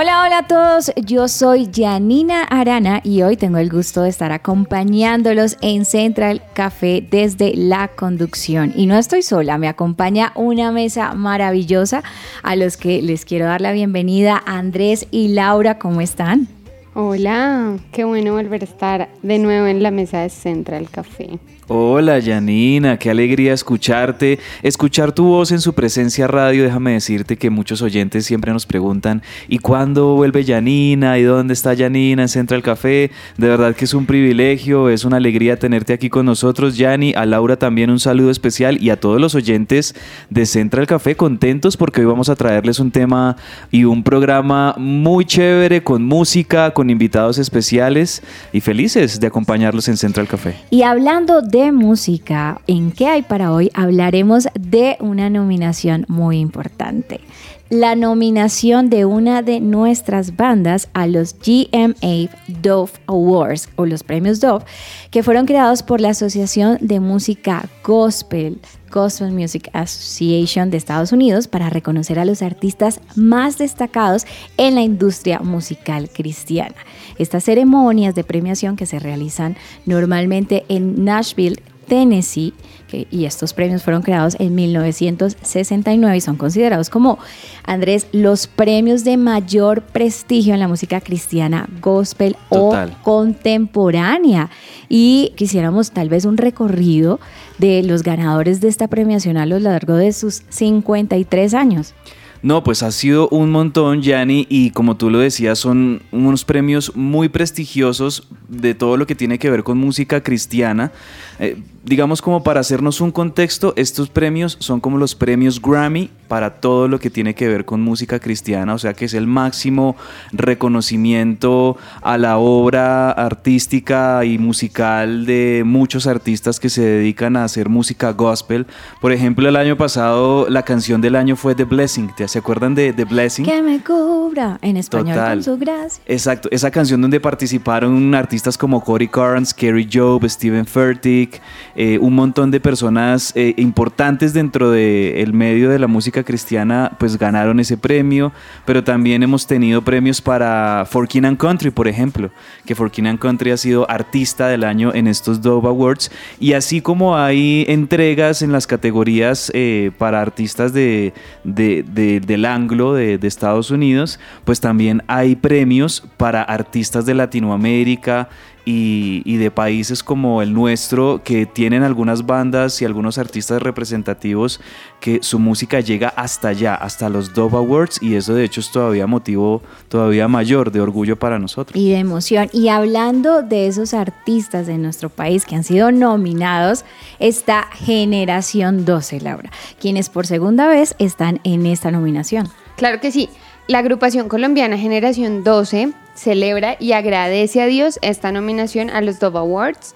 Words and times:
Hola, 0.00 0.22
hola 0.22 0.38
a 0.38 0.46
todos, 0.46 0.92
yo 0.94 1.26
soy 1.26 1.68
Janina 1.74 2.44
Arana 2.44 3.00
y 3.02 3.22
hoy 3.22 3.36
tengo 3.36 3.58
el 3.58 3.68
gusto 3.68 4.02
de 4.02 4.10
estar 4.10 4.30
acompañándolos 4.30 5.56
en 5.60 5.84
Central 5.84 6.40
Café 6.54 7.04
desde 7.10 7.56
la 7.56 7.88
conducción. 7.88 8.72
Y 8.76 8.86
no 8.86 8.96
estoy 8.96 9.22
sola, 9.22 9.58
me 9.58 9.66
acompaña 9.66 10.30
una 10.36 10.70
mesa 10.70 11.14
maravillosa 11.14 12.04
a 12.44 12.54
los 12.54 12.76
que 12.76 13.02
les 13.02 13.24
quiero 13.24 13.46
dar 13.46 13.60
la 13.60 13.72
bienvenida, 13.72 14.40
Andrés 14.46 15.08
y 15.10 15.34
Laura, 15.34 15.80
¿cómo 15.80 16.00
están? 16.00 16.46
Hola, 16.94 17.76
qué 17.90 18.04
bueno 18.04 18.34
volver 18.34 18.62
a 18.62 18.66
estar 18.66 19.08
de 19.24 19.38
nuevo 19.40 19.66
en 19.66 19.82
la 19.82 19.90
mesa 19.90 20.20
de 20.20 20.28
Central 20.28 20.90
Café. 20.90 21.40
Hola 21.70 22.18
Janina, 22.24 22.98
qué 22.98 23.10
alegría 23.10 23.52
escucharte, 23.52 24.38
escuchar 24.62 25.12
tu 25.12 25.26
voz 25.26 25.52
en 25.52 25.60
su 25.60 25.74
presencia 25.74 26.26
radio. 26.26 26.64
Déjame 26.64 26.92
decirte 26.92 27.36
que 27.36 27.50
muchos 27.50 27.82
oyentes 27.82 28.24
siempre 28.24 28.54
nos 28.54 28.64
preguntan, 28.64 29.20
¿y 29.48 29.58
cuándo 29.58 30.14
vuelve 30.14 30.46
Janina? 30.46 31.18
¿Y 31.18 31.24
dónde 31.24 31.52
está 31.52 31.76
Janina 31.76 32.22
en 32.22 32.28
Central 32.30 32.62
Café? 32.62 33.10
De 33.36 33.48
verdad 33.48 33.76
que 33.76 33.84
es 33.84 33.92
un 33.92 34.06
privilegio, 34.06 34.88
es 34.88 35.04
una 35.04 35.18
alegría 35.18 35.58
tenerte 35.58 35.92
aquí 35.92 36.08
con 36.08 36.24
nosotros, 36.24 36.74
Jani. 36.78 37.12
A 37.14 37.26
Laura 37.26 37.58
también 37.58 37.90
un 37.90 38.00
saludo 38.00 38.30
especial 38.30 38.82
y 38.82 38.88
a 38.88 38.98
todos 38.98 39.20
los 39.20 39.34
oyentes 39.34 39.94
de 40.30 40.46
Central 40.46 40.86
Café 40.86 41.16
contentos 41.16 41.76
porque 41.76 42.00
hoy 42.00 42.06
vamos 42.06 42.30
a 42.30 42.36
traerles 42.36 42.78
un 42.78 42.90
tema 42.90 43.36
y 43.70 43.84
un 43.84 44.02
programa 44.02 44.74
muy 44.78 45.26
chévere 45.26 45.82
con 45.82 46.02
música, 46.02 46.70
con 46.70 46.88
invitados 46.88 47.36
especiales 47.36 48.22
y 48.54 48.62
felices 48.62 49.20
de 49.20 49.26
acompañarlos 49.26 49.86
en 49.88 49.98
Central 49.98 50.26
Café. 50.26 50.56
Y 50.70 50.80
hablando 50.80 51.42
de 51.42 51.57
música, 51.72 52.60
¿en 52.66 52.92
qué 52.92 53.06
hay 53.08 53.22
para 53.22 53.52
hoy? 53.52 53.70
Hablaremos 53.74 54.48
de 54.58 54.96
una 55.00 55.28
nominación 55.28 56.04
muy 56.08 56.38
importante. 56.38 57.20
La 57.68 57.94
nominación 57.94 58.88
de 58.88 59.04
una 59.04 59.42
de 59.42 59.60
nuestras 59.60 60.36
bandas 60.36 60.88
a 60.94 61.06
los 61.06 61.34
GMA 61.34 62.30
Dove 62.62 62.92
Awards 63.06 63.68
o 63.76 63.84
los 63.84 64.02
premios 64.02 64.40
Dove, 64.40 64.64
que 65.10 65.22
fueron 65.22 65.44
creados 65.44 65.82
por 65.82 66.00
la 66.00 66.10
Asociación 66.10 66.78
de 66.80 67.00
Música 67.00 67.68
Gospel, 67.84 68.58
Gospel 68.90 69.32
Music 69.32 69.68
Association 69.74 70.70
de 70.70 70.78
Estados 70.78 71.12
Unidos, 71.12 71.46
para 71.46 71.68
reconocer 71.68 72.18
a 72.18 72.24
los 72.24 72.40
artistas 72.40 73.00
más 73.16 73.58
destacados 73.58 74.26
en 74.56 74.74
la 74.74 74.80
industria 74.80 75.40
musical 75.40 76.08
cristiana. 76.08 76.76
Estas 77.18 77.44
ceremonias 77.44 78.14
de 78.14 78.24
premiación 78.24 78.76
que 78.76 78.86
se 78.86 78.98
realizan 78.98 79.56
normalmente 79.86 80.64
en 80.68 81.04
Nashville, 81.04 81.60
Tennessee, 81.88 82.52
que- 82.86 83.06
y 83.10 83.24
estos 83.24 83.54
premios 83.54 83.82
fueron 83.82 84.02
creados 84.02 84.36
en 84.38 84.54
1969 84.54 86.16
y 86.16 86.20
son 86.20 86.36
considerados 86.36 86.90
como, 86.90 87.18
Andrés, 87.64 88.06
los 88.12 88.46
premios 88.46 89.04
de 89.04 89.16
mayor 89.16 89.82
prestigio 89.82 90.52
en 90.54 90.60
la 90.60 90.68
música 90.68 91.00
cristiana, 91.00 91.66
gospel 91.80 92.36
Total. 92.50 92.90
o 92.90 93.02
contemporánea. 93.04 94.50
Y 94.88 95.32
quisiéramos 95.36 95.90
tal 95.90 96.08
vez 96.08 96.24
un 96.24 96.36
recorrido 96.36 97.20
de 97.58 97.82
los 97.82 98.02
ganadores 98.02 98.60
de 98.60 98.68
esta 98.68 98.88
premiación 98.88 99.36
a 99.36 99.46
lo 99.46 99.58
largo 99.58 99.94
de 99.94 100.12
sus 100.12 100.42
53 100.48 101.54
años. 101.54 101.94
No, 102.42 102.62
pues 102.62 102.84
ha 102.84 102.92
sido 102.92 103.28
un 103.30 103.50
montón, 103.50 104.00
Yanni, 104.00 104.46
y 104.48 104.70
como 104.70 104.96
tú 104.96 105.10
lo 105.10 105.18
decías, 105.18 105.58
son 105.58 106.02
unos 106.12 106.44
premios 106.44 106.94
muy 106.94 107.28
prestigiosos 107.28 108.28
de 108.48 108.74
todo 108.74 108.96
lo 108.96 109.06
que 109.06 109.16
tiene 109.16 109.38
que 109.40 109.50
ver 109.50 109.64
con 109.64 109.78
música 109.78 110.22
cristiana. 110.22 110.92
Eh, 111.38 111.56
digamos 111.84 112.20
como 112.20 112.42
para 112.42 112.60
hacernos 112.60 113.00
un 113.00 113.10
contexto, 113.10 113.72
estos 113.76 114.10
premios 114.10 114.56
son 114.60 114.80
como 114.80 114.98
los 114.98 115.14
premios 115.14 115.60
Grammy 115.60 116.10
para 116.28 116.60
todo 116.60 116.88
lo 116.88 116.98
que 116.98 117.08
tiene 117.08 117.34
que 117.34 117.48
ver 117.48 117.64
con 117.64 117.80
música 117.80 118.20
cristiana, 118.20 118.74
o 118.74 118.78
sea 118.78 118.92
que 118.92 119.06
es 119.06 119.14
el 119.14 119.26
máximo 119.26 119.96
reconocimiento 120.32 121.78
a 122.02 122.18
la 122.18 122.36
obra 122.36 123.10
artística 123.10 124.24
y 124.24 124.38
musical 124.38 125.24
de 125.24 125.62
muchos 125.64 126.06
artistas 126.06 126.60
que 126.60 126.68
se 126.68 126.82
dedican 126.82 127.36
a 127.36 127.44
hacer 127.44 127.70
música 127.70 128.12
gospel. 128.12 128.66
Por 129.00 129.12
ejemplo, 129.12 129.48
el 129.48 129.56
año 129.56 129.76
pasado 129.76 130.46
la 130.50 130.62
canción 130.64 131.00
del 131.00 131.16
año 131.16 131.36
fue 131.36 131.54
The 131.54 131.64
Blessing, 131.64 132.14
¿te 132.14 132.28
se 132.28 132.38
acuerdan 132.38 132.74
de 132.74 132.92
The 132.92 133.04
Blessing? 133.04 133.46
Que 133.46 133.62
me 133.62 133.80
cubra 133.80 134.58
en 134.60 134.76
español 134.76 135.14
Total. 135.14 135.38
con 135.38 135.44
su 135.44 135.56
gracia. 135.56 136.02
Exacto, 136.06 136.48
esa 136.52 136.70
canción 136.70 137.00
donde 137.00 137.20
participaron 137.20 138.14
artistas 138.14 138.58
como 138.58 138.84
Cory 138.84 139.08
Carnes, 139.08 139.54
Kerry 139.54 139.88
Job, 139.90 140.28
Steven 140.28 140.66
Furtick, 140.66 141.27
eh, 141.76 141.98
un 142.00 142.14
montón 142.14 142.50
de 142.50 142.60
personas 142.60 143.32
eh, 143.36 143.54
importantes 143.56 144.32
dentro 144.32 144.70
del 144.70 145.32
medio 145.32 145.70
de 145.70 145.78
la 145.78 145.86
música 145.86 146.22
cristiana, 146.24 146.92
pues 146.98 147.18
ganaron 147.18 147.60
ese 147.60 147.76
premio, 147.76 148.32
pero 148.64 148.82
también 148.82 149.22
hemos 149.22 149.46
tenido 149.46 149.82
premios 149.82 150.20
para 150.20 150.86
For 150.90 151.06
King 151.08 151.24
and 151.24 151.38
Country, 151.38 151.70
por 151.70 151.88
ejemplo, 151.88 152.30
que 152.66 152.74
For 152.74 152.90
King 152.90 153.04
and 153.06 153.18
Country 153.18 153.50
ha 153.50 153.56
sido 153.56 153.88
artista 153.90 154.48
del 154.48 154.64
año 154.64 154.92
en 154.94 155.06
estos 155.06 155.40
Dove 155.42 155.68
Awards, 155.68 156.10
y 156.40 156.52
así 156.54 156.80
como 156.80 157.16
hay 157.16 157.64
entregas 157.68 158.42
en 158.42 158.52
las 158.52 158.66
categorías 158.66 159.50
eh, 159.54 159.90
para 159.98 160.20
artistas 160.20 160.72
de, 160.72 161.12
de- 161.44 161.84
de- 161.84 162.20
del 162.20 162.44
anglo 162.44 162.94
de, 162.94 163.18
de 163.18 163.28
Estados 163.28 163.70
Unidos, 163.70 164.18
pues 164.44 164.60
también 164.60 165.02
hay 165.06 165.36
premios 165.36 166.04
para 166.16 166.42
artistas 166.42 167.06
de 167.06 167.14
Latinoamérica 167.14 168.28
y, 168.68 169.22
y 169.24 169.38
de 169.38 169.50
países 169.50 170.02
como 170.02 170.42
el 170.42 170.52
nuestro 170.52 171.22
que 171.24 171.46
tienen 171.46 171.84
algunas 171.84 172.26
bandas 172.26 172.82
y 172.82 172.84
algunos 172.84 173.16
artistas 173.16 173.62
representativos 173.62 174.60
que 175.00 175.20
su 175.22 175.38
música 175.38 175.80
llega 175.80 176.10
hasta 176.10 176.48
allá, 176.48 176.74
hasta 176.74 177.08
los 177.08 177.32
Dove 177.32 177.56
Awards 177.56 178.02
y 178.02 178.14
eso 178.14 178.34
de 178.34 178.44
hecho 178.44 178.60
es 178.60 178.70
todavía 178.70 179.06
motivo 179.06 179.62
todavía 179.88 180.28
mayor 180.28 180.70
de 180.70 180.82
orgullo 180.82 181.18
para 181.18 181.38
nosotros. 181.38 181.80
Y 181.80 181.92
de 181.92 181.98
emoción. 181.98 182.50
Y 182.52 182.68
hablando 182.68 183.42
de 183.42 183.68
esos 183.68 183.94
artistas 183.94 184.66
de 184.66 184.76
nuestro 184.76 185.08
país 185.08 185.46
que 185.46 185.54
han 185.54 185.64
sido 185.64 185.90
nominados, 185.90 186.84
está 187.20 187.68
Generación 187.72 188.84
12, 188.84 189.22
Laura, 189.22 189.50
quienes 189.80 190.10
por 190.10 190.26
segunda 190.26 190.66
vez 190.66 190.94
están 190.98 191.40
en 191.42 191.64
esta 191.64 191.90
nominación. 191.90 192.50
Claro 192.76 193.00
que 193.00 193.10
sí. 193.12 193.30
La 193.68 193.80
agrupación 193.80 194.30
colombiana 194.30 194.78
Generación 194.78 195.44
12 195.44 195.92
celebra 196.14 196.78
y 196.80 196.92
agradece 196.92 197.60
a 197.60 197.66
Dios 197.66 197.98
esta 198.00 198.32
nominación 198.32 198.88
a 198.88 199.02
los 199.02 199.20
Dove 199.20 199.40
Awards 199.40 199.94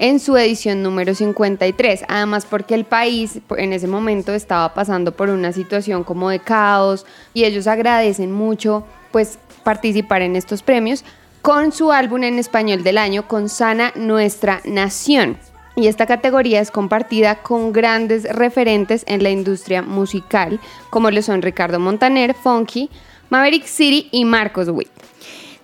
en 0.00 0.18
su 0.18 0.36
edición 0.36 0.82
número 0.82 1.14
53. 1.14 2.04
Además 2.08 2.44
porque 2.50 2.74
el 2.74 2.84
país 2.84 3.38
en 3.56 3.72
ese 3.72 3.86
momento 3.86 4.34
estaba 4.34 4.74
pasando 4.74 5.12
por 5.12 5.30
una 5.30 5.52
situación 5.52 6.02
como 6.02 6.30
de 6.30 6.40
caos 6.40 7.06
y 7.32 7.44
ellos 7.44 7.68
agradecen 7.68 8.32
mucho 8.32 8.84
pues 9.12 9.38
participar 9.62 10.22
en 10.22 10.34
estos 10.34 10.64
premios 10.64 11.04
con 11.42 11.70
su 11.70 11.92
álbum 11.92 12.24
en 12.24 12.40
español 12.40 12.82
del 12.82 12.98
año 12.98 13.28
con 13.28 13.48
Sana 13.48 13.92
Nuestra 13.94 14.62
Nación. 14.64 15.38
Y 15.76 15.86
esta 15.86 16.06
categoría 16.06 16.60
es 16.60 16.72
compartida 16.72 17.36
con 17.36 17.72
grandes 17.72 18.24
referentes 18.24 19.04
en 19.06 19.22
la 19.22 19.30
industria 19.30 19.80
musical, 19.80 20.58
como 20.90 21.10
lo 21.12 21.22
son 21.22 21.40
Ricardo 21.40 21.78
Montaner, 21.78 22.34
Funky, 22.34 22.90
Maverick 23.32 23.64
City 23.64 24.08
y 24.12 24.26
Marcos 24.26 24.68
Witt. 24.68 24.90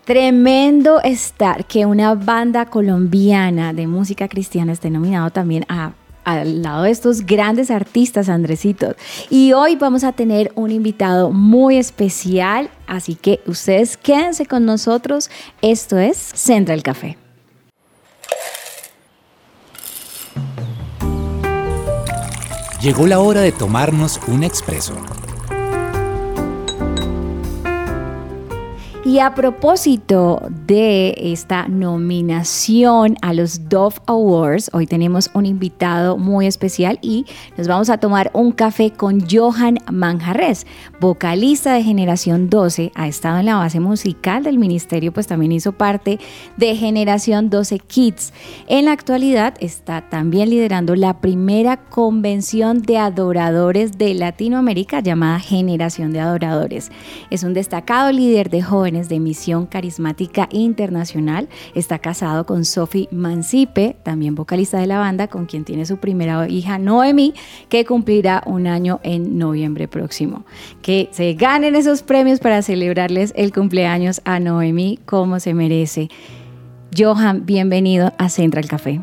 Tremendo 0.07 1.03
estar 1.03 1.67
que 1.67 1.85
una 1.85 2.15
banda 2.15 2.65
colombiana 2.65 3.75
de 3.75 3.87
música 3.87 4.27
cristiana 4.27 4.73
esté 4.73 4.89
nominado 4.89 5.29
también 5.29 5.67
a 5.69 5.93
al 6.25 6.63
lado 6.63 6.85
de 6.85 6.91
estos 6.91 7.27
grandes 7.27 7.71
artistas, 7.71 8.31
Andresitos. 8.31 8.97
Y 9.29 9.53
hoy 9.53 9.77
vamos 9.77 10.03
a 10.03 10.13
tener 10.13 10.51
un 10.55 10.71
invitado 10.71 11.31
muy 11.31 11.77
especial, 11.77 12.71
así 12.87 13.15
que 13.15 13.41
ustedes 13.47 13.99
quédense 13.99 14.47
con 14.47 14.65
nosotros. 14.65 15.31
Esto 15.61 15.99
es 15.99 16.17
Central 16.17 16.83
Café. 16.83 17.19
Llegó 22.81 23.07
la 23.07 23.21
hora 23.21 23.43
de 23.43 23.53
tomarnos 23.53 24.21
un 24.27 24.43
expreso. 24.43 24.95
Y 29.09 29.21
a 29.21 29.35
propósito 29.35 30.43
de 30.67 31.15
esta 31.17 31.67
nominación 31.67 33.17
a 33.23 33.33
los 33.33 33.71
Dove 33.71 33.97
Awards, 34.05 34.69
hoy 34.75 34.87
tenemos 34.87 35.31
un 35.33 35.47
invitado 35.47 36.19
muy 36.19 36.47
especial 36.47 36.99
y 37.01 37.25
nos 37.57 37.69
vamos 37.69 37.89
a 37.89 37.97
tomar 37.97 38.31
un 38.35 38.53
café 38.53 38.91
con 38.91 39.27
Johan 39.27 39.79
Manjarres, 39.91 40.67
vocalista 41.01 41.73
de 41.73 41.85
Generación 41.85 42.51
12, 42.51 42.93
ha 42.95 43.09
estado 43.09 43.39
en 43.39 43.47
la 43.47 43.57
base 43.57 43.81
musical 43.81 44.43
del 44.43 44.59
ministerio, 44.59 45.11
pues 45.11 45.27
también 45.27 45.53
hizo 45.53 45.73
parte 45.73 46.19
de 46.59 46.77
Generación 46.77 47.49
12 47.49 47.79
Kids. 47.79 48.35
En 48.67 48.85
la 48.85 48.93
actualidad 48.93 49.55
está 49.61 50.03
también 50.11 50.51
liderando 50.51 50.95
la 50.95 51.23
primera 51.23 51.79
convención 51.79 52.83
de 52.83 52.99
adoradores 52.99 53.97
de 53.97 54.13
Latinoamérica 54.13 55.01
llamada 55.01 55.41
Generación 55.41 56.13
de 56.13 56.21
Adoradores. 56.21 56.93
Es 57.31 57.43
un 57.43 57.55
destacado 57.55 58.13
líder 58.13 58.51
de 58.51 58.61
jóvenes 58.61 58.98
de 59.07 59.21
Misión 59.21 59.67
Carismática 59.67 60.49
Internacional. 60.51 61.49
Está 61.77 62.01
casado 62.01 62.45
con 62.45 62.65
Sophie 62.65 63.09
Mancipe, 63.13 63.97
también 64.03 64.35
vocalista 64.35 64.79
de 64.81 64.89
la 64.89 64.99
banda, 64.99 65.29
con 65.29 65.47
quien 65.47 65.65
tiene 65.65 65.87
su 65.87 65.99
primera 65.99 66.49
hija 66.49 66.79
Noemi, 66.79 67.35
que 67.69 67.85
cumplirá 67.85 68.43
un 68.47 68.67
año 68.67 68.99
en 69.05 69.39
noviembre 69.39 69.87
próximo. 69.87 70.45
Que 70.83 71.09
se 71.13 71.35
ganen 71.35 71.77
esos 71.77 72.03
premios 72.03 72.41
para 72.41 72.63
celebrarles 72.63 73.33
el 73.37 73.53
cumpleaños 73.53 74.21
a 74.25 74.41
Noemi 74.41 74.99
como 75.07 75.39
se 75.39 75.55
merece. 75.55 76.09
Johan, 76.97 77.47
bienvenido 77.47 78.13
a 78.19 78.29
Central 78.29 78.67
Café. 78.67 79.01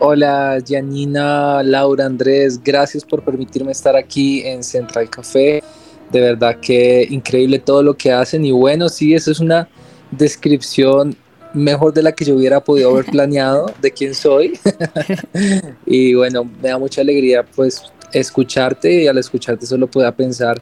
Hola, 0.00 0.62
Janina, 0.66 1.62
Laura, 1.64 2.06
Andrés, 2.06 2.62
gracias 2.62 3.04
por 3.04 3.22
permitirme 3.22 3.72
estar 3.72 3.96
aquí 3.96 4.42
en 4.46 4.62
Central 4.62 5.10
Café 5.10 5.62
de 6.10 6.20
verdad 6.20 6.58
que 6.60 7.06
increíble 7.10 7.58
todo 7.58 7.82
lo 7.82 7.96
que 7.96 8.12
hacen 8.12 8.44
y 8.44 8.52
bueno, 8.52 8.88
sí, 8.88 9.14
eso 9.14 9.30
es 9.30 9.40
una 9.40 9.68
descripción 10.10 11.16
mejor 11.54 11.92
de 11.92 12.02
la 12.02 12.12
que 12.12 12.24
yo 12.24 12.34
hubiera 12.34 12.62
podido 12.62 12.90
haber 12.90 13.04
planeado 13.10 13.72
de 13.80 13.90
quién 13.90 14.14
soy. 14.14 14.58
y 15.86 16.14
bueno, 16.14 16.44
me 16.44 16.68
da 16.68 16.78
mucha 16.78 17.00
alegría 17.00 17.44
pues 17.44 17.82
escucharte 18.12 19.02
y 19.02 19.06
al 19.06 19.18
escucharte 19.18 19.66
solo 19.66 19.86
pueda 19.86 20.12
pensar 20.12 20.60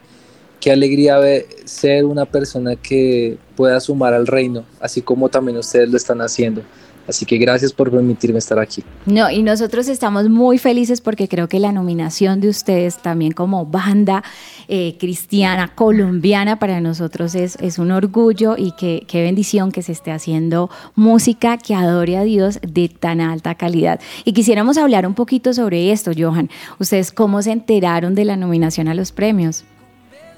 qué 0.60 0.72
alegría 0.72 1.20
ser 1.64 2.04
una 2.04 2.24
persona 2.24 2.74
que 2.76 3.38
pueda 3.54 3.78
sumar 3.78 4.14
al 4.14 4.26
reino, 4.26 4.64
así 4.80 5.02
como 5.02 5.28
también 5.28 5.58
ustedes 5.58 5.88
lo 5.88 5.96
están 5.96 6.20
haciendo. 6.20 6.62
Así 7.08 7.24
que 7.24 7.38
gracias 7.38 7.72
por 7.72 7.90
permitirme 7.90 8.38
estar 8.38 8.58
aquí. 8.58 8.82
No, 9.06 9.30
y 9.30 9.42
nosotros 9.42 9.88
estamos 9.88 10.28
muy 10.28 10.58
felices 10.58 11.00
porque 11.00 11.28
creo 11.28 11.48
que 11.48 11.60
la 11.60 11.70
nominación 11.70 12.40
de 12.40 12.48
ustedes 12.48 12.98
también 12.98 13.32
como 13.32 13.64
banda 13.64 14.24
eh, 14.68 14.96
cristiana 14.98 15.74
colombiana 15.74 16.58
para 16.58 16.80
nosotros 16.80 17.34
es, 17.34 17.56
es 17.60 17.78
un 17.78 17.92
orgullo 17.92 18.56
y 18.56 18.72
que, 18.72 19.04
qué 19.06 19.22
bendición 19.22 19.70
que 19.70 19.82
se 19.82 19.92
esté 19.92 20.10
haciendo 20.10 20.68
música 20.96 21.58
que 21.58 21.74
adore 21.74 22.16
a 22.16 22.24
Dios 22.24 22.58
de 22.66 22.88
tan 22.88 23.20
alta 23.20 23.54
calidad. 23.54 24.00
Y 24.24 24.32
quisiéramos 24.32 24.76
hablar 24.76 25.06
un 25.06 25.14
poquito 25.14 25.54
sobre 25.54 25.92
esto, 25.92 26.10
Johan. 26.16 26.50
¿Ustedes 26.80 27.12
cómo 27.12 27.40
se 27.42 27.52
enteraron 27.52 28.14
de 28.14 28.24
la 28.24 28.36
nominación 28.36 28.88
a 28.88 28.94
los 28.94 29.12
premios? 29.12 29.64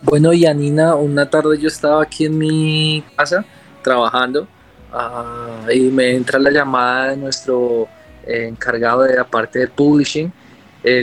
Bueno, 0.02 0.32
Yanina, 0.32 0.94
una 0.94 1.28
tarde 1.28 1.58
yo 1.58 1.68
estaba 1.68 2.02
aquí 2.02 2.26
en 2.26 2.38
mi 2.38 3.02
casa 3.16 3.44
trabajando 3.82 4.46
Ah, 4.92 5.66
y 5.72 5.80
me 5.90 6.14
entra 6.14 6.38
la 6.38 6.50
llamada 6.50 7.10
de 7.10 7.16
nuestro 7.16 7.88
eh, 8.26 8.46
encargado 8.48 9.02
de 9.02 9.16
la 9.16 9.24
parte 9.24 9.58
de 9.58 9.68
publishing, 9.68 10.32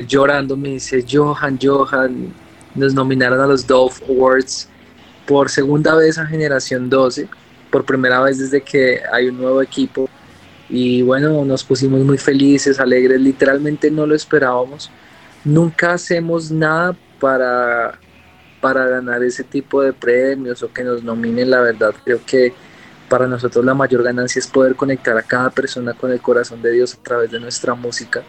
llorando 0.08 0.58
me 0.58 0.70
dice, 0.70 1.06
Johan, 1.08 1.60
Johan, 1.62 2.34
nos 2.74 2.94
nominaron 2.94 3.40
a 3.40 3.48
los 3.48 3.66
Dove 3.66 3.94
Awards 4.10 4.68
por 5.26 5.50
segunda 5.50 5.96
vez 5.96 6.18
a 6.18 6.26
Generación 6.26 6.90
12, 6.90 7.28
por 7.72 7.86
primera 7.86 8.22
vez 8.22 8.38
desde 8.38 8.62
que 8.62 9.02
hay 9.12 9.30
un 9.30 9.38
nuevo 9.38 9.62
equipo. 9.62 10.10
Y 10.70 11.02
bueno, 11.02 11.46
nos 11.46 11.64
pusimos 11.64 12.02
muy 12.02 12.18
felices, 12.18 12.80
alegres, 12.80 13.20
literalmente 13.22 13.92
no 13.92 14.06
lo 14.06 14.16
esperábamos. 14.16 14.90
Nunca 15.44 15.94
hacemos 15.94 16.52
nada 16.52 16.96
para, 17.20 18.00
para 18.62 18.88
ganar 18.88 19.24
ese 19.24 19.44
tipo 19.44 19.81
de 19.81 19.94
premios 19.94 20.64
o 20.64 20.72
que 20.72 20.84
nos 20.84 21.04
nominen, 21.04 21.50
la 21.50 21.62
verdad. 21.62 21.94
Creo 22.04 22.20
que 22.26 22.54
para 23.10 23.28
nosotros 23.28 23.63
la 23.63 23.74
mayor 23.74 24.04
ganancia 24.04 24.40
es 24.40 24.48
poder 24.48 24.75
conectar 24.75 25.18
a 25.18 25.22
cada 25.22 25.50
persona 25.50 25.94
con 25.94 26.12
el 26.12 26.22
corazón 26.22 26.62
de 26.62 26.72
Dios 26.72 26.94
a 26.94 27.04
través 27.04 27.31
de 27.31 27.40
nuestra 27.40 27.75
música. 27.75 28.24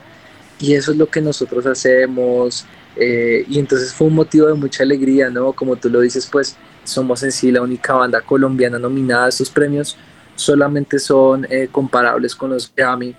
Y 0.58 0.75
eso 0.75 0.93
es 0.93 0.96
lo 0.96 1.06
que 1.08 1.20
nosotros 1.20 1.67
hacemos. 1.67 2.67
Eh, 2.96 3.44
y 3.49 3.58
entonces 3.58 3.93
fue 3.93 4.06
un 4.06 4.14
motivo 4.14 4.46
de 4.46 4.55
mucha 4.55 4.82
alegría, 4.82 5.28
¿no? 5.31 5.52
Como 5.52 5.76
tú 5.76 5.90
lo 5.90 6.00
dices, 6.00 6.26
pues 6.31 6.56
somos 6.84 7.23
en 7.23 7.32
sí 7.32 7.50
la 7.50 7.62
única 7.62 7.93
banda 7.94 8.20
colombiana 8.20 8.78
nominada 8.78 9.26
a 9.26 9.28
estos 9.28 9.50
premios. 9.50 9.96
Solamente 10.34 10.99
son 10.99 11.46
eh, 11.50 11.69
comparables 11.70 12.34
con 12.34 12.50
los 12.50 12.73
Grammy, 12.75 13.14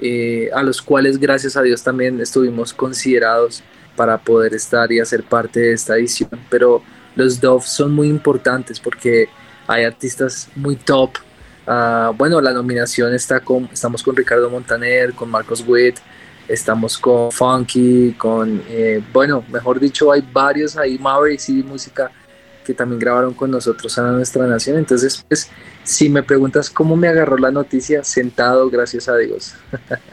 eh, 0.00 0.50
a 0.54 0.62
los 0.62 0.80
cuales 0.82 1.18
gracias 1.18 1.56
a 1.56 1.62
Dios 1.62 1.82
también 1.82 2.20
estuvimos 2.20 2.72
considerados 2.72 3.62
para 3.96 4.18
poder 4.18 4.54
estar 4.54 4.90
y 4.90 5.00
hacer 5.00 5.22
parte 5.22 5.60
de 5.60 5.72
esta 5.72 5.96
edición. 5.96 6.30
Pero 6.48 6.82
los 7.14 7.40
Dove 7.40 7.64
son 7.66 7.92
muy 7.92 8.08
importantes 8.08 8.80
porque 8.80 9.28
hay 9.70 9.84
artistas 9.84 10.48
muy 10.56 10.74
top. 10.74 11.10
Ah, 11.66 12.12
bueno, 12.16 12.40
la 12.40 12.52
nominación 12.52 13.14
está 13.14 13.38
con, 13.38 13.68
estamos 13.72 14.02
con 14.02 14.16
Ricardo 14.16 14.50
Montaner, 14.50 15.14
con 15.14 15.30
Marcos 15.30 15.64
Witt, 15.64 15.98
estamos 16.48 16.98
con 16.98 17.30
Funky, 17.30 18.14
con, 18.18 18.60
eh, 18.68 19.00
bueno, 19.12 19.44
mejor 19.48 19.78
dicho, 19.78 20.10
hay 20.10 20.28
varios 20.32 20.76
ahí, 20.76 20.98
Mavericks 20.98 21.48
y 21.50 21.62
música 21.62 22.10
que 22.64 22.74
también 22.74 22.98
grabaron 22.98 23.32
con 23.32 23.52
nosotros 23.52 23.96
a 23.98 24.02
nuestra 24.10 24.44
nación. 24.48 24.76
Entonces, 24.76 25.24
pues, 25.28 25.48
si 25.84 26.08
me 26.08 26.24
preguntas 26.24 26.68
cómo 26.68 26.96
me 26.96 27.06
agarró 27.06 27.38
la 27.38 27.52
noticia, 27.52 28.02
sentado, 28.02 28.68
gracias 28.70 29.08
a 29.08 29.16
Dios. 29.16 29.54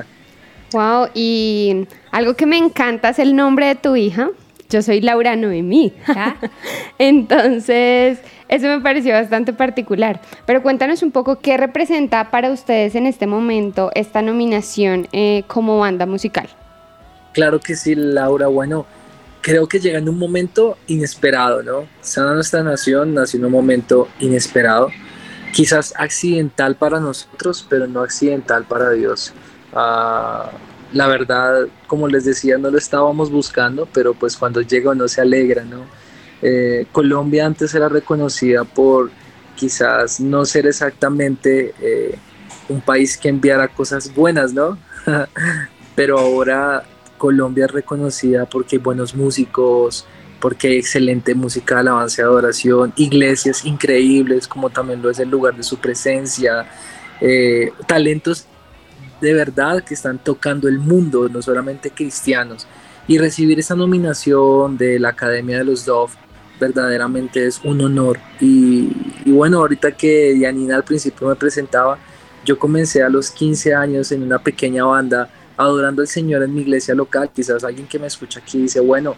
wow, 0.72 1.08
y 1.16 1.88
algo 2.12 2.36
que 2.36 2.46
me 2.46 2.58
encanta 2.58 3.10
es 3.10 3.18
el 3.18 3.36
nombre 3.36 3.66
de 3.66 3.76
tu 3.76 3.96
hija. 3.96 4.30
Yo 4.70 4.82
soy 4.82 5.02
Laura 5.02 5.36
Noemí. 5.36 5.94
Entonces, 7.00 8.20
eso 8.50 8.68
me 8.68 8.82
pareció 8.82 9.14
bastante 9.14 9.54
particular. 9.54 10.22
Pero 10.46 10.62
cuéntanos 10.62 11.04
un 11.04 11.12
poco 11.12 11.40
qué 11.40 11.58
representa 11.58 12.32
para 12.32 12.52
ustedes 12.52 12.96
en 12.96 13.06
este 13.06 13.28
momento 13.28 13.92
esta 13.96 14.22
nominación 14.22 15.08
eh, 15.12 15.44
como 15.48 15.80
banda 15.80 16.06
musical. 16.06 16.50
Claro 17.34 17.60
que 17.60 17.76
sí, 17.76 17.96
Laura. 17.96 18.48
Bueno, 18.48 18.86
creo 19.42 19.68
que 19.68 19.80
llega 19.80 20.00
en 20.00 20.10
un 20.10 20.20
momento 20.20 20.78
inesperado, 20.88 21.64
¿no? 21.64 21.88
Sana 22.02 22.34
Nuestra 22.34 22.64
Nación 22.64 23.14
nació 23.14 23.40
en 23.40 23.46
un 23.46 23.52
momento 23.52 24.10
inesperado, 24.20 24.90
quizás 25.54 25.94
accidental 25.98 26.76
para 26.76 27.00
nosotros, 27.00 27.66
pero 27.70 27.88
no 27.88 28.02
accidental 28.02 28.66
para 28.66 28.92
Dios. 28.92 29.34
Ah, 29.74 30.52
la 30.94 31.08
verdad, 31.08 31.68
como 31.88 32.08
les 32.08 32.26
decía, 32.26 32.58
no 32.58 32.70
lo 32.70 32.78
estábamos 32.78 33.32
buscando, 33.32 33.88
pero 33.94 34.14
pues 34.14 34.38
cuando 34.38 34.62
llega 34.62 34.92
uno 34.92 35.08
se 35.08 35.22
alegra, 35.22 35.64
¿no? 35.64 35.86
Eh, 36.42 36.86
Colombia 36.92 37.46
antes 37.46 37.74
era 37.74 37.90
reconocida 37.90 38.64
por 38.64 39.10
quizás 39.56 40.20
no 40.20 40.46
ser 40.46 40.68
exactamente 40.68 41.74
eh, 41.82 42.18
un 42.70 42.82
país 42.82 43.18
que 43.18 43.30
enviara 43.30 43.68
cosas 43.68 44.14
buenas, 44.14 44.54
¿no? 44.54 44.78
Pero 45.96 46.20
ahora 46.20 46.84
Colombia 47.18 47.66
es 47.66 47.72
reconocida 47.72 48.46
porque 48.46 48.76
hay 48.76 48.82
buenos 48.82 49.16
músicos, 49.16 50.06
porque 50.40 50.68
hay 50.68 50.78
excelente 50.78 51.34
música 51.34 51.76
de 51.76 51.82
alabanza 51.82 52.22
y 52.22 52.26
adoración, 52.26 52.94
iglesias 52.96 53.66
increíbles, 53.66 54.48
como 54.48 54.70
también 54.70 55.02
lo 55.02 55.10
es 55.10 55.20
el 55.20 55.30
lugar 55.30 55.56
de 55.56 55.64
su 55.64 55.78
presencia, 55.78 56.68
eh, 57.20 57.72
talentos 57.88 58.46
de 59.22 59.34
verdad 59.34 59.84
que 59.84 59.94
están 59.94 60.20
tocando 60.20 60.68
el 60.68 60.80
mundo, 60.80 61.30
no 61.30 61.42
solamente 61.42 61.92
cristianos. 61.92 62.68
Y 63.08 63.18
recibir 63.18 63.60
esa 63.60 63.76
nominación 63.76 64.78
de 64.78 65.00
la 65.00 65.10
Academia 65.10 65.58
de 65.60 65.64
los 65.64 65.86
Dove 65.86 66.14
verdaderamente 66.60 67.46
es 67.46 67.62
un 67.64 67.82
honor. 67.82 68.20
Y, 68.40 68.90
bueno, 69.26 69.60
ahorita 69.60 69.92
que 69.92 70.34
Dianina 70.34 70.76
al 70.76 70.84
principio 70.84 71.28
me 71.28 71.36
presentaba, 71.36 71.98
yo 72.46 72.58
comencé 72.60 73.04
a 73.04 73.10
los 73.10 73.32
15 73.32 73.74
años 73.74 74.12
en 74.12 74.24
una 74.24 74.40
pequeña 74.40 74.84
banda 74.86 75.30
adorando 75.56 76.02
al 76.02 76.08
Señor 76.08 76.44
en 76.44 76.54
mi 76.54 76.62
iglesia 76.62 76.94
local. 76.96 77.30
Quizás 77.34 77.64
alguien 77.64 77.88
que 77.88 78.00
me 78.00 78.08
escucha 78.08 78.40
aquí 78.40 78.60
dice, 78.60 78.80
bueno, 78.80 79.16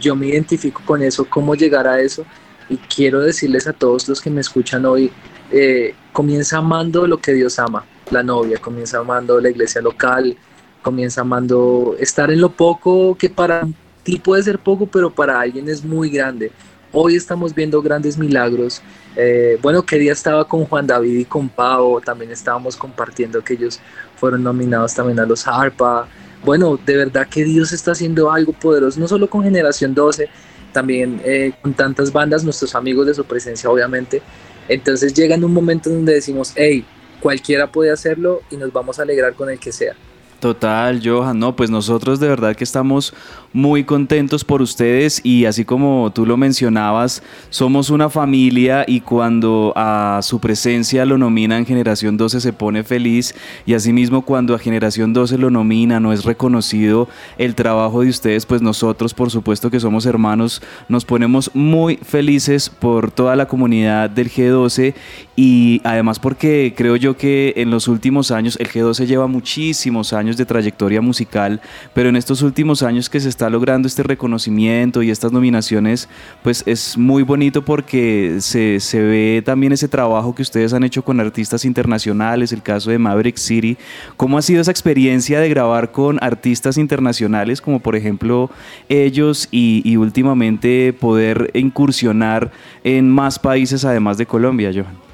yo 0.00 0.14
me 0.14 0.26
identifico 0.26 0.82
con 0.84 1.02
eso, 1.02 1.24
¿cómo 1.24 1.54
llegar 1.54 1.86
a 1.86 2.00
eso? 2.00 2.24
Y 2.68 2.76
quiero 2.76 3.20
decirles 3.20 3.66
a 3.66 3.72
todos 3.72 4.08
los 4.08 4.20
que 4.20 4.30
me 4.30 4.40
escuchan 4.40 4.84
hoy, 4.84 5.10
eh, 5.50 5.94
comienza 6.12 6.58
amando 6.58 7.06
lo 7.06 7.18
que 7.18 7.32
Dios 7.32 7.58
ama. 7.58 7.84
La 8.10 8.22
novia 8.22 8.58
comienza 8.58 8.98
amando 8.98 9.40
la 9.40 9.50
iglesia 9.50 9.80
local, 9.80 10.36
comienza 10.80 11.22
amando 11.22 11.96
estar 11.98 12.30
en 12.30 12.40
lo 12.40 12.50
poco 12.50 13.16
que 13.16 13.28
para 13.28 13.66
ti 14.04 14.18
puede 14.18 14.44
ser 14.44 14.60
poco, 14.60 14.86
pero 14.86 15.10
para 15.10 15.40
alguien 15.40 15.68
es 15.68 15.84
muy 15.84 16.08
grande. 16.10 16.52
Hoy 16.92 17.16
estamos 17.16 17.52
viendo 17.52 17.82
grandes 17.82 18.16
milagros. 18.16 18.80
Eh, 19.16 19.58
bueno, 19.60 19.84
que 19.84 19.98
día 19.98 20.12
estaba 20.12 20.46
con 20.46 20.64
Juan 20.64 20.86
David 20.86 21.18
y 21.18 21.24
con 21.24 21.48
Pau, 21.48 22.00
también 22.00 22.30
estábamos 22.30 22.76
compartiendo 22.76 23.42
que 23.42 23.54
ellos 23.54 23.80
fueron 24.14 24.44
nominados 24.44 24.94
también 24.94 25.18
a 25.18 25.26
los 25.26 25.46
ARPA. 25.48 26.06
Bueno, 26.44 26.78
de 26.86 26.96
verdad 26.96 27.26
que 27.28 27.42
Dios 27.42 27.72
está 27.72 27.90
haciendo 27.90 28.30
algo 28.30 28.52
poderoso, 28.52 29.00
no 29.00 29.08
solo 29.08 29.28
con 29.28 29.42
Generación 29.42 29.94
12, 29.94 30.28
también 30.72 31.20
eh, 31.24 31.52
con 31.60 31.74
tantas 31.74 32.12
bandas, 32.12 32.44
nuestros 32.44 32.74
amigos 32.76 33.06
de 33.06 33.14
su 33.14 33.24
presencia, 33.24 33.68
obviamente. 33.68 34.22
Entonces 34.68 35.12
llega 35.12 35.34
en 35.34 35.42
un 35.42 35.52
momento 35.52 35.90
donde 35.90 36.14
decimos, 36.14 36.52
hey, 36.54 36.84
cualquiera 37.20 37.72
puede 37.72 37.90
hacerlo 37.90 38.42
y 38.50 38.56
nos 38.56 38.72
vamos 38.72 38.98
a 38.98 39.02
alegrar 39.02 39.34
con 39.34 39.50
el 39.50 39.58
que 39.58 39.72
sea. 39.72 39.94
Total, 40.40 41.00
Johan, 41.02 41.38
no, 41.38 41.56
pues 41.56 41.70
nosotros 41.70 42.20
de 42.20 42.28
verdad 42.28 42.54
que 42.54 42.64
estamos 42.64 43.14
muy 43.54 43.84
contentos 43.84 44.44
por 44.44 44.60
ustedes 44.60 45.22
y 45.24 45.46
así 45.46 45.64
como 45.64 46.12
tú 46.14 46.26
lo 46.26 46.36
mencionabas, 46.36 47.22
somos 47.48 47.88
una 47.88 48.10
familia 48.10 48.84
y 48.86 49.00
cuando 49.00 49.72
a 49.76 50.20
su 50.22 50.38
presencia 50.38 51.06
lo 51.06 51.16
nominan 51.16 51.64
Generación 51.64 52.18
12 52.18 52.42
se 52.42 52.52
pone 52.52 52.84
feliz 52.84 53.34
y 53.64 53.72
asimismo 53.72 54.26
cuando 54.26 54.54
a 54.54 54.58
Generación 54.58 55.14
12 55.14 55.38
lo 55.38 55.50
nomina 55.50 56.00
no 56.00 56.12
es 56.12 56.26
reconocido 56.26 57.08
el 57.38 57.54
trabajo 57.54 58.02
de 58.02 58.10
ustedes, 58.10 58.44
pues 58.44 58.60
nosotros 58.60 59.14
por 59.14 59.30
supuesto 59.30 59.70
que 59.70 59.80
somos 59.80 60.04
hermanos, 60.04 60.60
nos 60.90 61.06
ponemos 61.06 61.50
muy 61.54 61.96
felices 61.96 62.68
por 62.68 63.10
toda 63.10 63.36
la 63.36 63.48
comunidad 63.48 64.10
del 64.10 64.30
G12 64.30 64.92
y 65.34 65.80
además 65.82 66.18
porque 66.18 66.74
creo 66.76 66.96
yo 66.96 67.16
que 67.16 67.54
en 67.56 67.70
los 67.70 67.88
últimos 67.88 68.30
años, 68.30 68.58
el 68.60 68.68
G12 68.68 69.06
lleva 69.06 69.26
muchísimos 69.26 70.12
años 70.12 70.25
de 70.34 70.44
trayectoria 70.44 71.00
musical, 71.00 71.60
pero 71.94 72.08
en 72.08 72.16
estos 72.16 72.42
últimos 72.42 72.82
años 72.82 73.08
que 73.08 73.20
se 73.20 73.28
está 73.28 73.48
logrando 73.48 73.86
este 73.86 74.02
reconocimiento 74.02 75.02
y 75.02 75.10
estas 75.10 75.30
nominaciones, 75.30 76.08
pues 76.42 76.64
es 76.66 76.98
muy 76.98 77.22
bonito 77.22 77.64
porque 77.64 78.38
se, 78.40 78.80
se, 78.80 79.00
ve 79.00 79.42
también 79.44 79.72
ese 79.72 79.86
trabajo 79.86 80.34
que 80.34 80.42
ustedes 80.42 80.72
han 80.72 80.82
hecho 80.82 81.04
con 81.04 81.20
artistas 81.20 81.64
internacionales, 81.64 82.50
el 82.50 82.62
caso 82.62 82.90
de 82.90 82.98
Maverick 82.98 83.36
City. 83.36 83.76
¿Cómo 84.16 84.38
ha 84.38 84.42
sido 84.42 84.60
esa 84.60 84.72
experiencia 84.72 85.38
de 85.38 85.48
grabar 85.48 85.92
con 85.92 86.18
artistas 86.20 86.78
internacionales 86.78 87.60
como 87.60 87.78
por 87.78 87.94
ejemplo 87.94 88.50
ellos 88.88 89.46
y, 89.52 89.82
y 89.84 89.96
últimamente 89.96 90.92
poder 90.92 91.50
incursionar 91.54 92.50
en 92.82 93.08
más 93.08 93.38
países 93.38 93.84
además 93.84 94.18
de 94.18 94.26
Colombia, 94.26 94.72
Johan? 94.74 95.06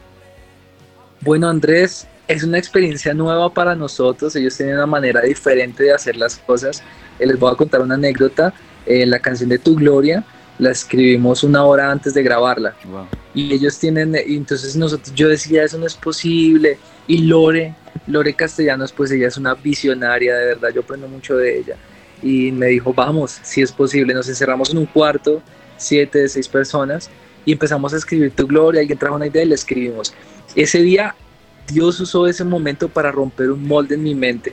Bueno, 1.20 1.48
Andrés, 1.48 2.08
es 2.28 2.44
una 2.44 2.58
experiencia 2.58 3.14
nueva 3.14 3.52
para 3.52 3.74
nosotros. 3.74 4.34
Ellos 4.36 4.56
tienen 4.56 4.76
una 4.76 4.86
manera 4.86 5.20
diferente 5.20 5.84
de 5.84 5.92
hacer 5.92 6.16
las 6.16 6.36
cosas. 6.36 6.82
Eh, 7.18 7.26
les 7.26 7.38
voy 7.38 7.52
a 7.52 7.56
contar 7.56 7.80
una 7.80 7.94
anécdota. 7.94 8.52
Eh, 8.86 9.06
la 9.06 9.18
canción 9.18 9.48
de 9.48 9.58
Tu 9.58 9.74
Gloria 9.76 10.24
la 10.58 10.70
escribimos 10.70 11.42
una 11.42 11.64
hora 11.64 11.90
antes 11.90 12.14
de 12.14 12.22
grabarla. 12.22 12.74
Y 13.34 13.52
ellos 13.52 13.78
tienen, 13.78 14.14
y 14.26 14.36
entonces 14.36 14.76
nosotros, 14.76 15.14
yo 15.14 15.28
decía, 15.28 15.64
eso 15.64 15.78
no 15.78 15.86
es 15.86 15.94
posible. 15.94 16.78
Y 17.06 17.18
Lore, 17.22 17.74
Lore 18.06 18.34
Castellanos, 18.34 18.92
pues 18.92 19.10
ella 19.10 19.28
es 19.28 19.36
una 19.36 19.54
visionaria, 19.54 20.36
de 20.36 20.46
verdad, 20.46 20.68
yo 20.74 20.82
aprendo 20.82 21.08
mucho 21.08 21.36
de 21.36 21.58
ella. 21.58 21.76
Y 22.22 22.52
me 22.52 22.66
dijo, 22.66 22.92
vamos, 22.92 23.38
si 23.42 23.62
es 23.62 23.72
posible. 23.72 24.14
Nos 24.14 24.28
encerramos 24.28 24.70
en 24.70 24.78
un 24.78 24.86
cuarto, 24.86 25.42
siete 25.76 26.20
de 26.20 26.28
seis 26.28 26.46
personas, 26.46 27.10
y 27.44 27.52
empezamos 27.52 27.92
a 27.94 27.96
escribir 27.96 28.30
Tu 28.32 28.46
Gloria. 28.46 28.80
Alguien 28.82 28.98
trajo 28.98 29.16
una 29.16 29.26
idea 29.26 29.42
y 29.42 29.48
la 29.48 29.54
escribimos. 29.56 30.14
Ese 30.54 30.80
día 30.80 31.16
Dios 31.68 32.00
usó 32.00 32.26
ese 32.26 32.44
momento 32.44 32.88
para 32.88 33.12
romper 33.12 33.50
un 33.50 33.66
molde 33.66 33.94
en 33.94 34.02
mi 34.02 34.14
mente, 34.14 34.52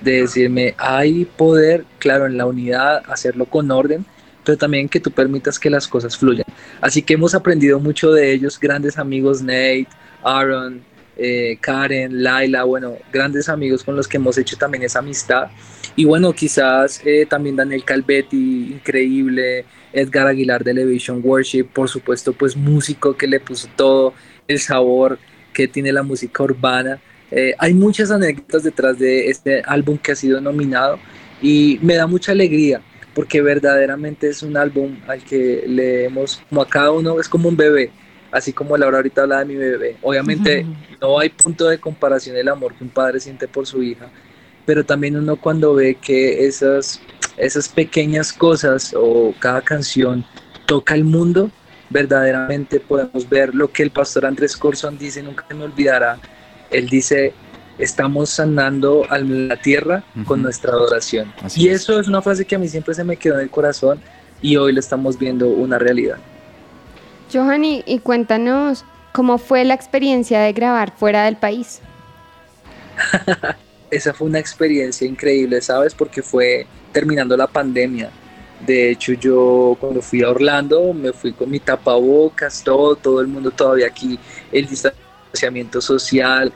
de 0.00 0.20
decirme, 0.20 0.74
hay 0.78 1.24
poder, 1.24 1.84
claro, 1.98 2.26
en 2.26 2.36
la 2.36 2.46
unidad, 2.46 3.02
hacerlo 3.08 3.46
con 3.46 3.70
orden, 3.70 4.04
pero 4.44 4.56
también 4.56 4.88
que 4.88 5.00
tú 5.00 5.10
permitas 5.10 5.58
que 5.58 5.70
las 5.70 5.88
cosas 5.88 6.16
fluyan. 6.16 6.46
Así 6.80 7.02
que 7.02 7.14
hemos 7.14 7.34
aprendido 7.34 7.80
mucho 7.80 8.12
de 8.12 8.32
ellos, 8.32 8.58
grandes 8.58 8.98
amigos, 8.98 9.42
Nate, 9.42 9.88
Aaron, 10.22 10.82
eh, 11.16 11.58
Karen, 11.60 12.22
Laila, 12.22 12.64
bueno, 12.64 12.94
grandes 13.12 13.48
amigos 13.48 13.84
con 13.84 13.96
los 13.96 14.08
que 14.08 14.16
hemos 14.16 14.38
hecho 14.38 14.56
también 14.56 14.82
esa 14.82 15.00
amistad. 15.00 15.48
Y 15.96 16.04
bueno, 16.04 16.32
quizás 16.32 17.02
eh, 17.04 17.26
también 17.28 17.56
Daniel 17.56 17.84
Calvetti, 17.84 18.72
increíble, 18.72 19.64
Edgar 19.92 20.26
Aguilar 20.26 20.64
de 20.64 20.70
Elevation 20.70 21.20
Worship, 21.22 21.64
por 21.64 21.88
supuesto, 21.88 22.32
pues 22.32 22.56
músico 22.56 23.16
que 23.16 23.26
le 23.26 23.40
puso 23.40 23.68
todo 23.76 24.14
el 24.48 24.60
sabor 24.60 25.18
que 25.60 25.68
tiene 25.68 25.92
la 25.92 26.02
música 26.02 26.42
urbana. 26.42 27.00
Eh, 27.30 27.54
hay 27.58 27.74
muchas 27.74 28.10
anécdotas 28.10 28.62
detrás 28.62 28.98
de 28.98 29.28
este 29.28 29.62
álbum 29.66 29.98
que 29.98 30.12
ha 30.12 30.16
sido 30.16 30.40
nominado 30.40 30.98
y 31.42 31.78
me 31.82 31.94
da 31.94 32.06
mucha 32.06 32.32
alegría 32.32 32.80
porque 33.14 33.42
verdaderamente 33.42 34.28
es 34.28 34.42
un 34.42 34.56
álbum 34.56 34.96
al 35.06 35.22
que 35.22 35.64
le 35.66 36.04
hemos, 36.04 36.40
como 36.48 36.62
a 36.62 36.68
cada 36.68 36.92
uno, 36.92 37.20
es 37.20 37.28
como 37.28 37.48
un 37.48 37.56
bebé, 37.56 37.90
así 38.30 38.52
como 38.52 38.76
Laura 38.76 38.98
ahorita 38.98 39.22
habla 39.22 39.40
de 39.40 39.44
mi 39.44 39.56
bebé. 39.56 39.96
Obviamente 40.00 40.64
no 41.00 41.18
hay 41.18 41.28
punto 41.28 41.68
de 41.68 41.78
comparación 41.78 42.36
el 42.36 42.48
amor 42.48 42.74
que 42.74 42.84
un 42.84 42.90
padre 42.90 43.20
siente 43.20 43.46
por 43.46 43.66
su 43.66 43.82
hija, 43.82 44.08
pero 44.64 44.84
también 44.84 45.16
uno 45.16 45.36
cuando 45.36 45.74
ve 45.74 45.96
que 46.00 46.46
esas, 46.46 47.02
esas 47.36 47.68
pequeñas 47.68 48.32
cosas 48.32 48.94
o 48.96 49.34
cada 49.38 49.60
canción 49.60 50.24
toca 50.66 50.94
el 50.94 51.04
mundo, 51.04 51.50
verdaderamente 51.90 52.80
podemos 52.80 53.28
ver 53.28 53.54
lo 53.54 53.70
que 53.70 53.82
el 53.82 53.90
pastor 53.90 54.24
Andrés 54.24 54.56
Corson 54.56 54.96
dice, 54.96 55.22
nunca 55.22 55.44
me 55.54 55.64
olvidará. 55.64 56.18
Él 56.70 56.88
dice, 56.88 57.34
estamos 57.78 58.30
sanando 58.30 59.04
a 59.10 59.18
la 59.18 59.56
tierra 59.56 60.04
con 60.24 60.40
nuestra 60.40 60.70
adoración. 60.72 61.32
y 61.56 61.68
eso 61.68 61.98
es 61.98 62.08
una 62.08 62.22
frase 62.22 62.44
que 62.44 62.54
a 62.54 62.58
mí 62.58 62.68
siempre 62.68 62.94
se 62.94 63.04
me 63.04 63.16
quedó 63.16 63.34
en 63.34 63.40
el 63.40 63.50
corazón 63.50 64.00
y 64.40 64.56
hoy 64.56 64.72
lo 64.72 64.80
estamos 64.80 65.18
viendo 65.18 65.48
una 65.48 65.78
realidad. 65.78 66.18
Johanny, 67.32 67.82
y 67.86 67.98
cuéntanos 67.98 68.84
cómo 69.12 69.38
fue 69.38 69.64
la 69.64 69.74
experiencia 69.74 70.40
de 70.40 70.52
grabar 70.52 70.92
fuera 70.96 71.24
del 71.24 71.36
país. 71.36 71.80
Esa 73.90 74.14
fue 74.14 74.28
una 74.28 74.38
experiencia 74.38 75.06
increíble, 75.06 75.60
¿sabes? 75.60 75.94
Porque 75.94 76.22
fue 76.22 76.66
terminando 76.92 77.36
la 77.36 77.48
pandemia 77.48 78.10
de 78.66 78.90
hecho, 78.90 79.12
yo 79.14 79.76
cuando 79.80 80.02
fui 80.02 80.22
a 80.22 80.30
Orlando 80.30 80.92
me 80.92 81.12
fui 81.12 81.32
con 81.32 81.50
mi 81.50 81.60
tapabocas, 81.60 82.62
todo, 82.62 82.94
todo 82.94 83.20
el 83.20 83.28
mundo 83.28 83.50
todavía 83.50 83.86
aquí, 83.86 84.18
el 84.52 84.66
distanciamiento 84.66 85.80
social. 85.80 86.52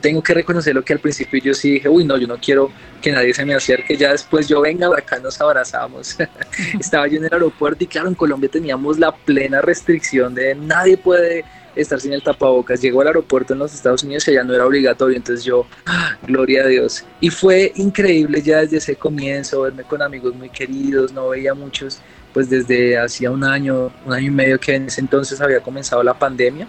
Tengo 0.00 0.22
que 0.22 0.34
reconocer 0.34 0.74
lo 0.74 0.84
que 0.84 0.92
al 0.92 0.98
principio 0.98 1.40
yo 1.42 1.54
sí 1.54 1.72
dije, 1.72 1.88
uy, 1.88 2.04
no, 2.04 2.18
yo 2.18 2.26
no 2.26 2.36
quiero 2.36 2.70
que 3.00 3.10
nadie 3.10 3.32
se 3.32 3.44
me 3.44 3.54
acerque, 3.54 3.96
ya 3.96 4.12
después 4.12 4.46
yo 4.46 4.60
venga, 4.60 4.88
acá 4.96 5.18
nos 5.18 5.40
abrazamos. 5.40 6.16
Estaba 6.78 7.08
yo 7.08 7.16
en 7.16 7.24
el 7.24 7.32
aeropuerto 7.32 7.82
y 7.82 7.86
claro, 7.86 8.08
en 8.08 8.14
Colombia 8.14 8.50
teníamos 8.50 8.98
la 8.98 9.12
plena 9.12 9.62
restricción 9.62 10.34
de 10.34 10.54
nadie 10.54 10.98
puede 10.98 11.44
estar 11.76 12.00
sin 12.00 12.12
el 12.12 12.22
tapabocas. 12.22 12.80
Llegó 12.80 13.02
al 13.02 13.08
aeropuerto 13.08 13.52
en 13.52 13.60
los 13.60 13.74
Estados 13.74 14.02
Unidos 14.02 14.26
y 14.26 14.32
allá 14.32 14.44
no 14.44 14.54
era 14.54 14.66
obligatorio, 14.66 15.16
entonces 15.16 15.44
yo, 15.44 15.66
¡ah! 15.84 16.16
gloria 16.26 16.64
a 16.64 16.66
Dios. 16.66 17.04
Y 17.20 17.30
fue 17.30 17.72
increíble 17.76 18.42
ya 18.42 18.60
desde 18.60 18.78
ese 18.78 18.96
comienzo, 18.96 19.62
verme 19.62 19.84
con 19.84 20.02
amigos 20.02 20.34
muy 20.34 20.48
queridos, 20.48 21.12
no 21.12 21.28
veía 21.28 21.54
muchos, 21.54 22.00
pues 22.32 22.50
desde 22.50 22.98
hacía 22.98 23.30
un 23.30 23.44
año, 23.44 23.92
un 24.04 24.12
año 24.12 24.28
y 24.28 24.30
medio 24.30 24.58
que 24.58 24.74
en 24.74 24.86
ese 24.86 25.00
entonces 25.00 25.40
había 25.40 25.60
comenzado 25.60 26.02
la 26.02 26.18
pandemia. 26.18 26.66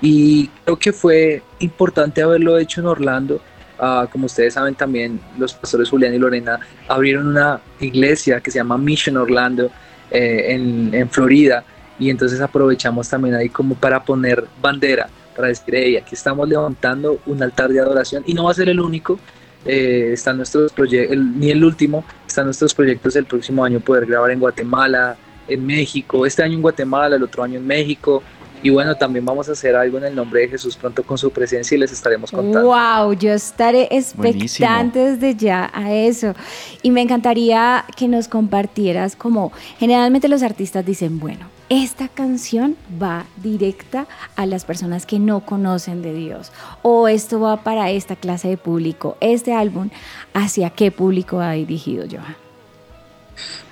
Y 0.00 0.48
creo 0.64 0.78
que 0.78 0.92
fue 0.92 1.42
importante 1.60 2.22
haberlo 2.22 2.58
hecho 2.58 2.80
en 2.80 2.86
Orlando. 2.86 3.40
Uh, 3.78 4.06
como 4.10 4.26
ustedes 4.26 4.54
saben 4.54 4.74
también, 4.74 5.20
los 5.36 5.52
pastores 5.52 5.90
Julián 5.90 6.14
y 6.14 6.18
Lorena 6.18 6.60
abrieron 6.86 7.26
una 7.26 7.60
iglesia 7.80 8.40
que 8.40 8.50
se 8.50 8.58
llama 8.58 8.78
Mission 8.78 9.16
Orlando 9.16 9.70
eh, 10.10 10.52
en, 10.52 10.94
en 10.94 11.10
Florida 11.10 11.64
y 11.98 12.10
entonces 12.10 12.40
aprovechamos 12.40 13.08
también 13.08 13.34
ahí 13.34 13.48
como 13.48 13.74
para 13.74 14.02
poner 14.04 14.44
bandera, 14.60 15.08
para 15.34 15.48
decir, 15.48 15.74
hey, 15.74 15.96
aquí 15.96 16.14
estamos 16.14 16.48
levantando 16.48 17.18
un 17.26 17.42
altar 17.42 17.70
de 17.70 17.80
adoración 17.80 18.22
y 18.26 18.34
no 18.34 18.44
va 18.44 18.50
a 18.50 18.54
ser 18.54 18.68
el 18.68 18.80
único, 18.80 19.18
eh, 19.64 20.10
están 20.12 20.36
nuestros 20.36 20.72
proyectos, 20.72 21.16
ni 21.16 21.50
el 21.50 21.64
último, 21.64 22.04
están 22.26 22.46
nuestros 22.46 22.74
proyectos 22.74 23.16
el 23.16 23.24
próximo 23.24 23.64
año 23.64 23.80
poder 23.80 24.06
grabar 24.06 24.30
en 24.30 24.40
Guatemala, 24.40 25.16
en 25.48 25.66
México, 25.66 26.26
este 26.26 26.42
año 26.42 26.54
en 26.54 26.62
Guatemala, 26.62 27.16
el 27.16 27.22
otro 27.22 27.42
año 27.42 27.58
en 27.58 27.66
México, 27.66 28.22
y 28.64 28.70
bueno, 28.70 28.94
también 28.94 29.26
vamos 29.26 29.46
a 29.50 29.52
hacer 29.52 29.76
algo 29.76 29.98
en 29.98 30.04
el 30.04 30.14
nombre 30.14 30.40
de 30.40 30.48
Jesús 30.48 30.74
pronto 30.74 31.02
con 31.02 31.18
su 31.18 31.30
presencia 31.30 31.74
y 31.74 31.78
les 31.78 31.92
estaremos 31.92 32.30
contando. 32.30 32.68
¡Wow! 32.68 33.12
Yo 33.12 33.34
estaré 33.34 33.88
expectante 33.90 35.00
desde 35.00 35.34
ya 35.34 35.70
a 35.74 35.92
eso. 35.92 36.34
Y 36.80 36.90
me 36.90 37.02
encantaría 37.02 37.84
que 37.94 38.08
nos 38.08 38.26
compartieras 38.26 39.16
como 39.16 39.52
generalmente 39.78 40.28
los 40.28 40.42
artistas 40.42 40.86
dicen, 40.86 41.20
bueno, 41.20 41.50
esta 41.82 42.08
canción 42.08 42.76
va 43.02 43.26
directa 43.42 44.06
a 44.36 44.46
las 44.46 44.64
personas 44.64 45.06
que 45.06 45.18
no 45.18 45.40
conocen 45.40 46.02
de 46.02 46.14
Dios 46.14 46.52
o 46.82 47.08
esto 47.08 47.40
va 47.40 47.64
para 47.64 47.90
esta 47.90 48.14
clase 48.14 48.48
de 48.48 48.56
público. 48.56 49.16
Este 49.20 49.52
álbum, 49.52 49.90
¿hacia 50.34 50.70
qué 50.70 50.92
público 50.92 51.38
va 51.38 51.52
dirigido, 51.52 52.04
Johan? 52.08 52.36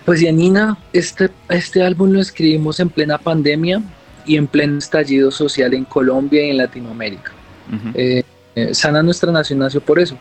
Pues 0.05 0.21
Yanina, 0.21 0.77
este, 0.93 1.31
este 1.49 1.83
álbum 1.83 2.11
lo 2.11 2.21
escribimos 2.21 2.81
en 2.81 2.91
plena 2.91 3.19
pandemia 3.19 3.81
y 4.27 4.37
en 4.37 4.49
pleno 4.49 4.79
estallido 4.79 5.31
social 5.31 5.73
en 5.75 5.85
Colombia 5.85 6.45
y 6.45 6.51
en 6.51 6.59
Latinoamérica. 6.59 7.33
Eh, 7.95 8.25
eh, 8.57 8.75
Sana 8.75 9.03
Nuestra 9.03 9.31
Nación 9.31 9.61
nació 9.61 9.81
por 9.81 10.01
eso, 10.01 10.19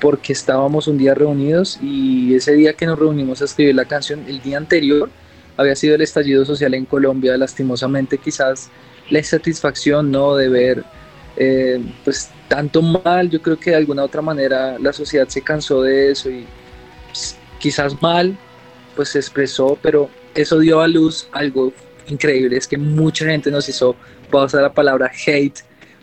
porque 0.00 0.34
estábamos 0.34 0.86
un 0.88 0.98
día 0.98 1.14
reunidos 1.14 1.78
y 1.82 2.34
ese 2.34 2.52
día 2.52 2.74
que 2.74 2.86
nos 2.86 2.98
reunimos 2.98 3.40
a 3.40 3.46
escribir 3.46 3.74
la 3.74 3.86
canción, 3.86 4.24
el 4.28 4.42
día 4.42 4.58
anterior 4.58 5.10
había 5.56 5.76
sido 5.76 5.94
el 5.94 6.02
estallido 6.02 6.44
social 6.44 6.74
en 6.74 6.84
Colombia, 6.84 7.36
lastimosamente 7.36 8.18
quizás 8.18 8.70
la 9.10 9.18
insatisfacción 9.18 10.10
¿no? 10.10 10.36
de 10.36 10.48
ver 10.48 10.84
eh, 11.36 11.80
pues 12.04 12.30
tanto 12.48 12.82
mal, 12.82 13.30
yo 13.30 13.40
creo 13.42 13.58
que 13.58 13.70
de 13.70 13.76
alguna 13.76 14.04
otra 14.04 14.22
manera 14.22 14.78
la 14.78 14.92
sociedad 14.92 15.28
se 15.28 15.42
cansó 15.42 15.82
de 15.82 16.12
eso 16.12 16.30
y 16.30 16.46
pues, 17.08 17.36
quizás 17.58 18.00
mal 18.00 18.36
pues 18.94 19.10
se 19.10 19.18
expresó, 19.18 19.78
pero 19.82 20.08
eso 20.34 20.58
dio 20.58 20.80
a 20.80 20.88
luz 20.88 21.28
algo 21.32 21.72
increíble, 22.06 22.56
es 22.56 22.68
que 22.68 22.78
mucha 22.78 23.26
gente 23.26 23.50
nos 23.50 23.68
hizo 23.68 23.96
pasa 24.30 24.60
la 24.60 24.72
palabra 24.72 25.10
hate 25.26 25.60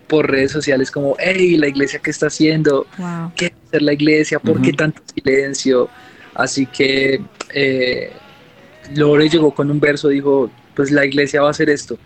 por 0.07 0.29
redes 0.29 0.51
sociales 0.51 0.91
como, 0.91 1.15
hey, 1.19 1.55
la 1.57 1.67
iglesia 1.67 1.99
qué 2.03 2.11
está 2.11 2.27
haciendo, 2.27 2.85
Wow. 2.97 3.31
qué 3.35 3.53
hacer 3.67 3.81
la 3.81 3.93
iglesia, 3.93 4.39
por 4.39 4.61
qué 4.61 4.73
tanto 4.73 5.01
silencio. 5.15 5.89
Así 6.33 6.65
que 6.65 7.21
eh, 7.53 8.11
Lore 8.95 9.29
llegó 9.29 9.51
con 9.53 9.69
un 9.71 9.79
verso, 9.79 10.09
dijo, 10.09 10.49
pues 10.75 10.91
la 10.91 11.05
iglesia 11.05 11.41
va 11.41 11.47
a 11.47 11.51
hacer 11.51 11.69
esto. 11.69 11.97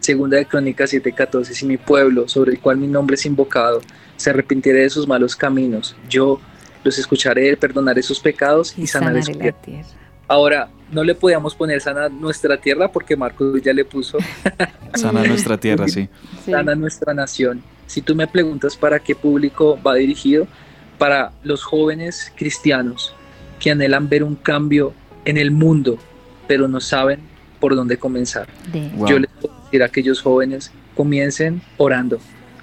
Segunda 0.00 0.36
de 0.36 0.46
Crónicas 0.46 0.92
7:14, 0.92 1.44
si 1.54 1.64
mi 1.66 1.76
pueblo, 1.78 2.28
sobre 2.28 2.52
el 2.52 2.60
cual 2.60 2.76
mi 2.76 2.86
nombre 2.86 3.14
es 3.14 3.24
invocado, 3.24 3.80
se 4.16 4.30
arrepintiere 4.30 4.80
de 4.82 4.90
sus 4.90 5.08
malos 5.08 5.34
caminos, 5.34 5.96
yo 6.08 6.40
los 6.82 6.98
escucharé, 6.98 7.56
perdonaré 7.56 8.02
sus 8.02 8.20
pecados 8.20 8.74
y, 8.76 8.82
Y 8.82 8.86
sanaré 8.86 9.22
sanaré 9.22 9.22
su 9.22 9.32
la 9.32 9.38
tierra. 9.38 9.58
tierra. 9.62 9.88
Ahora, 10.28 10.68
no 10.92 11.02
le 11.02 11.14
podíamos 11.14 11.54
poner 11.54 11.80
sana 11.80 12.08
nuestra 12.10 12.58
tierra 12.58 12.90
porque 12.92 13.16
Marcos 13.16 13.60
ya 13.62 13.72
le 13.72 13.84
puso 13.84 14.18
Sana 14.94 15.24
nuestra 15.24 15.56
tierra, 15.58 15.88
sí. 15.88 16.08
Sí. 16.44 16.50
sana 16.50 16.74
nuestra 16.74 17.14
nación. 17.14 17.62
Si 17.86 18.00
tú 18.02 18.14
me 18.14 18.26
preguntas 18.26 18.76
para 18.76 18.98
qué 18.98 19.14
público 19.14 19.78
va 19.86 19.94
dirigido, 19.94 20.46
para 20.98 21.32
los 21.42 21.62
jóvenes 21.64 22.32
cristianos 22.36 23.14
que 23.58 23.70
anhelan 23.70 24.08
ver 24.08 24.22
un 24.22 24.34
cambio 24.36 24.92
en 25.24 25.36
el 25.38 25.50
mundo, 25.50 25.98
pero 26.46 26.68
no 26.68 26.80
saben 26.80 27.20
por 27.60 27.74
dónde 27.74 27.96
comenzar. 27.96 28.48
Wow. 28.96 29.08
Yo 29.08 29.18
les 29.18 29.30
puedo 29.40 29.54
decir 29.64 29.82
a 29.82 29.86
aquellos 29.86 30.20
jóvenes, 30.20 30.70
comiencen 30.94 31.62
orando, 31.76 32.18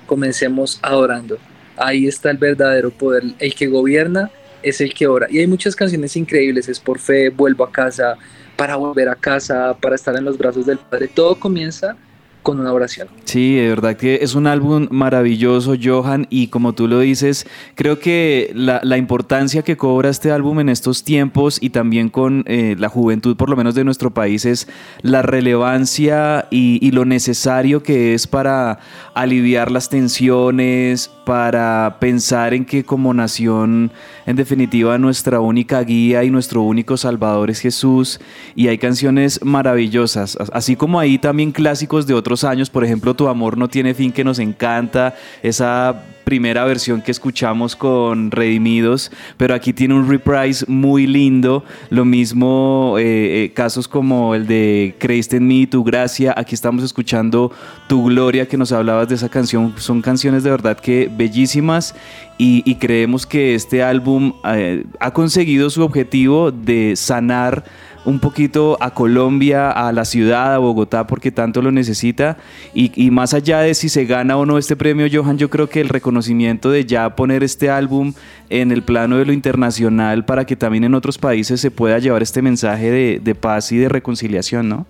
comencemos 0.05 0.79
adorando. 0.81 1.37
Ahí 1.77 2.07
está 2.07 2.29
el 2.29 2.37
verdadero 2.37 2.91
poder. 2.91 3.23
El 3.39 3.55
que 3.55 3.67
gobierna 3.67 4.29
es 4.61 4.81
el 4.81 4.93
que 4.93 5.07
ora. 5.07 5.27
Y 5.29 5.39
hay 5.39 5.47
muchas 5.47 5.75
canciones 5.75 6.15
increíbles, 6.15 6.69
es 6.69 6.79
por 6.79 6.99
fe, 6.99 7.29
vuelvo 7.29 7.63
a 7.63 7.71
casa, 7.71 8.17
para 8.55 8.75
volver 8.75 9.09
a 9.09 9.15
casa, 9.15 9.75
para 9.81 9.95
estar 9.95 10.15
en 10.15 10.23
los 10.23 10.37
brazos 10.37 10.65
del 10.65 10.77
Padre. 10.77 11.07
Todo 11.07 11.39
comienza 11.39 11.97
con 12.43 12.59
una 12.59 12.73
oración. 12.73 13.07
Sí, 13.25 13.55
de 13.55 13.69
verdad 13.69 13.95
que 13.97 14.19
es 14.21 14.35
un 14.35 14.47
álbum 14.47 14.87
maravilloso, 14.89 15.75
Johan, 15.81 16.27
y 16.29 16.47
como 16.47 16.73
tú 16.73 16.87
lo 16.87 16.99
dices, 16.99 17.45
creo 17.75 17.99
que 17.99 18.51
la, 18.55 18.81
importancia 18.97 19.61
que 19.61 19.77
cobra 19.77 20.09
este 20.09 20.31
álbum 20.31 20.59
en 20.59 20.69
estos 20.69 21.03
tiempos 21.03 21.57
y 21.61 21.69
también 21.69 22.09
con 22.09 22.43
eh, 22.47 22.75
la 22.77 22.89
juventud, 22.89 23.35
por 23.35 23.49
lo 23.49 23.55
menos 23.55 23.75
de 23.75 23.83
nuestro 23.83 24.11
país, 24.11 24.45
es 24.45 24.67
la 25.01 25.21
relevancia 25.21 26.47
y, 26.49 26.79
y 26.85 26.91
lo 26.91 27.05
necesario 27.05 27.83
que 27.83 28.13
es 28.13 28.27
para 28.27 28.79
aliviar 29.13 29.71
las 29.71 29.89
tensiones, 29.89 31.09
para 31.25 31.97
pensar 31.99 32.53
en 32.53 32.65
que 32.65 32.83
como 32.83 33.13
nación, 33.13 33.91
en 34.25 34.35
definitiva, 34.35 34.97
nuestra 34.97 35.39
única 35.39 35.81
guía 35.83 36.23
y 36.23 36.29
nuestro 36.31 36.61
único 36.61 36.97
salvador 36.97 37.49
es 37.49 37.59
Jesús, 37.59 38.19
y 38.55 38.67
hay 38.67 38.77
canciones 38.77 39.39
maravillosas, 39.43 40.37
as- 40.39 40.49
así 40.53 40.75
como 40.75 40.99
hay 40.99 41.17
también 41.17 41.51
clásicos 41.51 42.07
de 42.07 42.13
otros 42.13 42.30
años, 42.43 42.69
por 42.69 42.83
ejemplo, 42.83 43.13
Tu 43.13 43.27
amor 43.27 43.57
no 43.57 43.67
tiene 43.67 43.93
fin 43.93 44.11
que 44.11 44.23
nos 44.23 44.39
encanta, 44.39 45.15
esa 45.43 46.03
primera 46.23 46.63
versión 46.65 47.01
que 47.01 47.11
escuchamos 47.11 47.75
con 47.75 48.31
Redimidos, 48.31 49.11
pero 49.37 49.53
aquí 49.53 49.73
tiene 49.73 49.95
un 49.95 50.07
reprise 50.07 50.65
muy 50.67 51.07
lindo, 51.07 51.63
lo 51.89 52.05
mismo 52.05 52.95
eh, 52.97 53.43
eh, 53.45 53.53
casos 53.53 53.87
como 53.87 54.35
el 54.35 54.47
de 54.47 54.95
Creíste 54.99 55.37
en 55.37 55.47
mí, 55.47 55.67
Tu 55.67 55.83
gracia, 55.83 56.33
aquí 56.37 56.55
estamos 56.55 56.83
escuchando 56.83 57.51
Tu 57.87 58.03
gloria 58.05 58.47
que 58.47 58.57
nos 58.57 58.71
hablabas 58.71 59.09
de 59.09 59.15
esa 59.15 59.29
canción, 59.29 59.73
son 59.77 60.01
canciones 60.01 60.43
de 60.43 60.51
verdad 60.51 60.79
que 60.79 61.09
bellísimas 61.11 61.95
y, 62.37 62.63
y 62.65 62.75
creemos 62.75 63.25
que 63.25 63.53
este 63.55 63.83
álbum 63.83 64.33
eh, 64.45 64.85
ha 64.99 65.11
conseguido 65.11 65.69
su 65.69 65.83
objetivo 65.83 66.51
de 66.51 66.95
sanar 66.95 67.63
un 68.03 68.19
poquito 68.19 68.77
a 68.79 68.93
Colombia, 68.93 69.71
a 69.71 69.91
la 69.91 70.05
ciudad, 70.05 70.55
a 70.55 70.57
Bogotá, 70.57 71.05
porque 71.07 71.31
tanto 71.31 71.61
lo 71.61 71.71
necesita. 71.71 72.37
Y, 72.73 72.91
y 72.95 73.11
más 73.11 73.33
allá 73.33 73.59
de 73.59 73.73
si 73.73 73.89
se 73.89 74.05
gana 74.05 74.37
o 74.37 74.45
no 74.45 74.57
este 74.57 74.75
premio, 74.75 75.07
Johan, 75.11 75.37
yo 75.37 75.49
creo 75.49 75.69
que 75.69 75.81
el 75.81 75.89
reconocimiento 75.89 76.71
de 76.71 76.85
ya 76.85 77.15
poner 77.15 77.43
este 77.43 77.69
álbum 77.69 78.13
en 78.49 78.71
el 78.71 78.83
plano 78.83 79.17
de 79.17 79.25
lo 79.25 79.33
internacional 79.33 80.25
para 80.25 80.45
que 80.45 80.55
también 80.55 80.83
en 80.83 80.95
otros 80.95 81.17
países 81.17 81.61
se 81.61 81.71
pueda 81.71 81.99
llevar 81.99 82.23
este 82.23 82.41
mensaje 82.41 82.89
de, 82.89 83.19
de 83.23 83.35
paz 83.35 83.71
y 83.71 83.77
de 83.77 83.89
reconciliación, 83.89 84.67
¿no? 84.67 84.87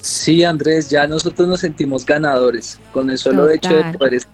Sí, 0.00 0.42
Andrés, 0.42 0.90
ya 0.90 1.06
nosotros 1.06 1.46
nos 1.46 1.60
sentimos 1.60 2.04
ganadores. 2.04 2.80
Con 2.92 3.08
el 3.10 3.18
solo 3.18 3.42
Total. 3.42 3.54
hecho 3.54 3.76
de 3.76 3.98
poder 3.98 4.14
estar 4.14 4.32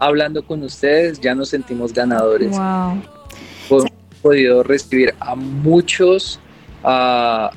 hablando 0.00 0.44
con 0.44 0.62
ustedes, 0.62 1.20
ya 1.20 1.34
nos 1.34 1.50
sentimos 1.50 1.92
ganadores. 1.92 2.50
Wow. 2.50 3.02
Hemos 3.68 3.84
podido 4.20 4.62
recibir 4.64 5.14
a 5.20 5.36
muchos 5.36 6.40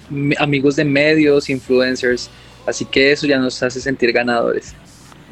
mi- 0.09 0.35
amigos 0.39 0.75
de 0.75 0.85
medios, 0.85 1.49
influencers, 1.49 2.29
así 2.65 2.85
que 2.85 3.11
eso 3.11 3.27
ya 3.27 3.37
nos 3.37 3.61
hace 3.63 3.79
sentir 3.79 4.11
ganadores. 4.11 4.75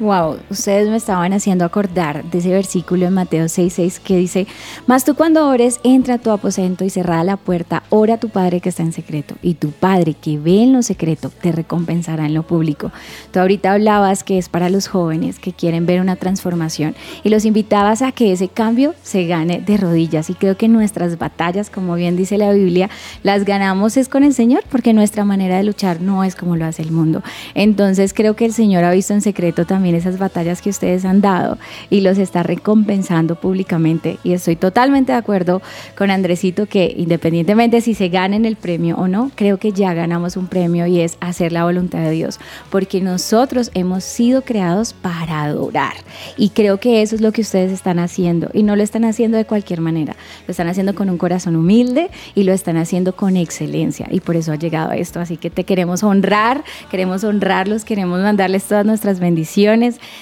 Wow, 0.02 0.38
ustedes 0.50 0.88
me 0.88 0.96
estaban 0.96 1.32
haciendo 1.32 1.64
acordar 1.64 2.24
de 2.24 2.38
ese 2.38 2.50
versículo 2.50 3.06
en 3.06 3.12
Mateo 3.12 3.44
6:6 3.44 4.00
que 4.00 4.16
dice, 4.16 4.48
Mas 4.88 5.04
tú 5.04 5.14
cuando 5.14 5.46
ores, 5.46 5.78
entra 5.84 6.14
a 6.14 6.18
tu 6.18 6.32
aposento 6.32 6.84
y 6.84 6.90
cerrada 6.90 7.22
la 7.22 7.36
puerta, 7.36 7.84
ora 7.88 8.14
a 8.14 8.18
tu 8.18 8.28
Padre 8.28 8.60
que 8.60 8.70
está 8.70 8.82
en 8.82 8.92
secreto, 8.92 9.36
y 9.42 9.54
tu 9.54 9.70
Padre 9.70 10.14
que 10.14 10.38
ve 10.38 10.64
en 10.64 10.72
lo 10.72 10.82
secreto 10.82 11.30
te 11.30 11.52
recompensará 11.52 12.26
en 12.26 12.34
lo 12.34 12.42
público. 12.42 12.90
Tú 13.30 13.38
ahorita 13.38 13.70
hablabas 13.70 14.24
que 14.24 14.38
es 14.38 14.48
para 14.48 14.70
los 14.70 14.88
jóvenes 14.88 15.38
que 15.38 15.52
quieren 15.52 15.86
ver 15.86 16.00
una 16.00 16.16
transformación 16.16 16.96
y 17.22 17.28
los 17.28 17.44
invitabas 17.44 18.02
a 18.02 18.10
que 18.10 18.32
ese 18.32 18.48
cambio 18.48 18.96
se 19.04 19.28
gane 19.28 19.60
de 19.60 19.76
rodillas 19.76 20.30
y 20.30 20.34
creo 20.34 20.56
que 20.56 20.66
nuestras 20.66 21.16
batallas, 21.16 21.70
como 21.70 21.94
bien 21.94 22.16
dice 22.16 22.38
la 22.38 22.50
Biblia, 22.50 22.90
las 23.22 23.44
ganamos 23.44 23.96
es 23.96 24.08
con 24.08 24.24
el 24.24 24.34
Señor 24.34 24.64
porque 24.68 24.94
nuestra 24.94 25.24
manera 25.24 25.58
de 25.58 25.62
luchar 25.62 26.00
no 26.00 26.24
es 26.24 26.34
como 26.34 26.56
lo 26.56 26.64
hace 26.64 26.82
el 26.82 26.90
mundo. 26.90 27.22
Entonces 27.54 28.12
creo 28.12 28.34
que 28.34 28.46
el 28.46 28.52
Señor 28.52 28.82
ha 28.82 28.90
visto 28.90 29.14
en 29.14 29.20
secreto 29.20 29.64
también 29.64 29.91
esas 29.94 30.18
batallas 30.18 30.62
que 30.62 30.70
ustedes 30.70 31.04
han 31.04 31.20
dado 31.20 31.58
y 31.90 32.00
los 32.00 32.18
está 32.18 32.42
recompensando 32.42 33.36
públicamente. 33.36 34.18
Y 34.24 34.32
estoy 34.32 34.56
totalmente 34.56 35.12
de 35.12 35.18
acuerdo 35.18 35.62
con 35.96 36.10
Andresito 36.10 36.66
que 36.66 36.94
independientemente 36.96 37.80
si 37.80 37.94
se 37.94 38.08
ganen 38.08 38.44
el 38.44 38.56
premio 38.56 38.96
o 38.96 39.08
no, 39.08 39.30
creo 39.34 39.58
que 39.58 39.72
ya 39.72 39.94
ganamos 39.94 40.36
un 40.36 40.46
premio 40.46 40.86
y 40.86 41.00
es 41.00 41.16
hacer 41.20 41.52
la 41.52 41.64
voluntad 41.64 42.00
de 42.00 42.10
Dios, 42.10 42.38
porque 42.70 43.00
nosotros 43.00 43.70
hemos 43.74 44.04
sido 44.04 44.42
creados 44.42 44.92
para 44.92 45.42
adorar. 45.42 45.94
Y 46.36 46.50
creo 46.50 46.78
que 46.78 47.02
eso 47.02 47.14
es 47.14 47.20
lo 47.20 47.32
que 47.32 47.42
ustedes 47.42 47.72
están 47.72 47.98
haciendo 47.98 48.50
y 48.52 48.62
no 48.62 48.76
lo 48.76 48.82
están 48.82 49.04
haciendo 49.04 49.36
de 49.36 49.44
cualquier 49.44 49.80
manera, 49.80 50.16
lo 50.46 50.52
están 50.52 50.68
haciendo 50.68 50.94
con 50.94 51.10
un 51.10 51.18
corazón 51.18 51.56
humilde 51.56 52.10
y 52.34 52.44
lo 52.44 52.52
están 52.52 52.76
haciendo 52.76 53.14
con 53.14 53.36
excelencia 53.36 54.06
y 54.10 54.20
por 54.20 54.36
eso 54.36 54.52
ha 54.52 54.56
llegado 54.56 54.92
esto. 54.92 55.20
Así 55.20 55.36
que 55.36 55.50
te 55.50 55.64
queremos 55.64 56.02
honrar, 56.02 56.64
queremos 56.90 57.24
honrarlos, 57.24 57.84
queremos 57.84 58.20
mandarles 58.20 58.64
todas 58.64 58.86
nuestras 58.86 59.20
bendiciones, 59.20 59.71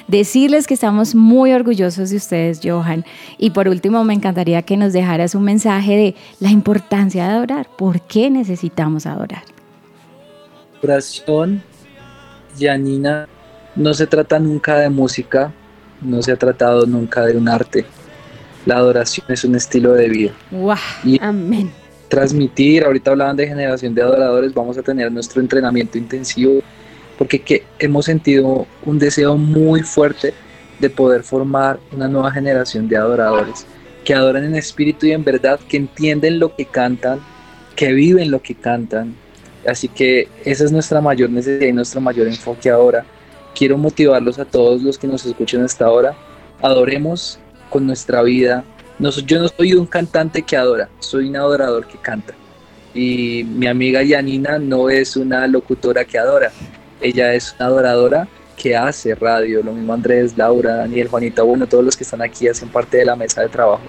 decirles 0.09 0.67
que 0.67 0.75
estamos 0.75 1.15
muy 1.15 1.53
orgullosos 1.53 2.11
de 2.11 2.17
ustedes, 2.17 2.61
Johan. 2.63 3.05
Y 3.39 3.51
por 3.51 3.69
último, 3.69 4.05
me 4.05 4.15
encantaría 4.15 4.63
que 4.63 4.77
nos 4.77 4.93
dejaras 4.93 5.35
un 5.35 5.45
mensaje 5.45 5.97
de 5.97 6.15
la 6.41 6.51
importancia 6.51 7.25
de 7.25 7.31
adorar, 7.35 7.69
por 7.77 8.01
qué 8.03 8.31
necesitamos 8.31 9.07
adorar. 9.07 9.43
Oración, 10.83 11.63
Janina, 12.59 13.29
no 13.77 13.95
se 13.95 14.07
trata 14.07 14.39
nunca 14.39 14.79
de 14.79 14.91
música, 14.91 15.53
no 16.01 16.23
se 16.23 16.33
ha 16.33 16.37
tratado 16.37 16.87
nunca 16.87 17.25
de 17.25 17.37
un 17.37 17.49
arte. 17.49 17.85
La 18.67 18.77
adoración 18.77 19.27
es 19.29 19.45
un 19.45 19.55
estilo 19.55 19.93
de 19.93 20.09
vida. 20.09 20.33
¡Wow! 20.51 20.77
Y 21.05 21.19
Amén. 21.23 21.71
transmitir, 22.09 22.85
ahorita 22.85 23.13
hablaban 23.13 23.37
de 23.37 23.47
generación 23.47 23.95
de 23.95 24.03
adoradores, 24.03 24.53
vamos 24.53 24.77
a 24.77 24.83
tener 24.83 25.11
nuestro 25.13 25.41
entrenamiento 25.41 25.97
intensivo, 25.97 26.61
porque 27.21 27.39
que 27.39 27.65
hemos 27.79 28.07
sentido 28.07 28.67
un 28.87 28.99
deseo 28.99 29.37
muy 29.37 29.83
fuerte 29.83 30.33
de 30.79 30.89
poder 30.89 31.23
formar 31.23 31.79
una 31.93 32.09
nueva 32.09 32.33
generación 32.33 32.89
de 32.89 32.97
adoradores, 32.97 33.67
que 34.07 34.15
adoran 34.15 34.45
en 34.45 34.57
espíritu 34.57 35.05
y 35.05 35.13
en 35.13 35.23
verdad, 35.23 35.61
que 35.69 35.77
entienden 35.77 36.39
lo 36.39 36.57
que 36.57 36.65
cantan, 36.65 37.21
que 37.77 37.93
viven 37.93 38.31
lo 38.31 38.41
que 38.41 38.55
cantan. 38.55 39.15
Así 39.69 39.87
que 39.87 40.29
esa 40.47 40.65
es 40.65 40.73
nuestra 40.73 41.03
mayor 41.03 41.29
necesidad 41.29 41.67
y 41.67 41.75
nuestro 41.75 42.01
mayor 42.01 42.27
enfoque 42.27 42.71
ahora. 42.71 43.05
Quiero 43.55 43.77
motivarlos 43.77 44.39
a 44.39 44.47
todos 44.47 44.83
los 44.83 44.97
que 44.97 45.07
nos 45.07 45.27
escuchen 45.27 45.63
hasta 45.63 45.85
ahora. 45.85 46.17
Adoremos 46.63 47.39
con 47.69 47.87
nuestra 47.87 48.23
vida, 48.23 48.65
yo 49.27 49.41
no 49.41 49.49
soy 49.49 49.75
un 49.75 49.85
cantante 49.85 50.41
que 50.41 50.57
adora, 50.57 50.89
soy 51.01 51.29
un 51.29 51.37
adorador 51.37 51.87
que 51.87 51.99
canta. 51.99 52.33
Y 52.95 53.45
mi 53.45 53.67
amiga 53.67 54.03
Yanina 54.03 54.59
no 54.59 54.89
es 54.89 55.19
una 55.19 55.47
locutora 55.47 56.07
que 56.07 56.19
adora, 56.19 56.51
ella 57.01 57.35
es 57.35 57.55
una 57.59 57.67
adoradora 57.67 58.29
que 58.57 58.77
hace 58.77 59.15
radio. 59.15 59.63
Lo 59.63 59.73
mismo 59.73 59.93
Andrés, 59.93 60.37
Laura, 60.37 60.77
Daniel, 60.77 61.09
Juanita, 61.09 61.43
bueno, 61.43 61.67
todos 61.67 61.85
los 61.85 61.97
que 61.97 62.05
están 62.05 62.23
aquí 62.23 62.49
hacen 62.49 62.69
parte 62.69 62.99
de 62.99 63.05
la 63.05 63.17
mesa 63.17 63.43
de 63.43 63.49
trabajo. 63.49 63.83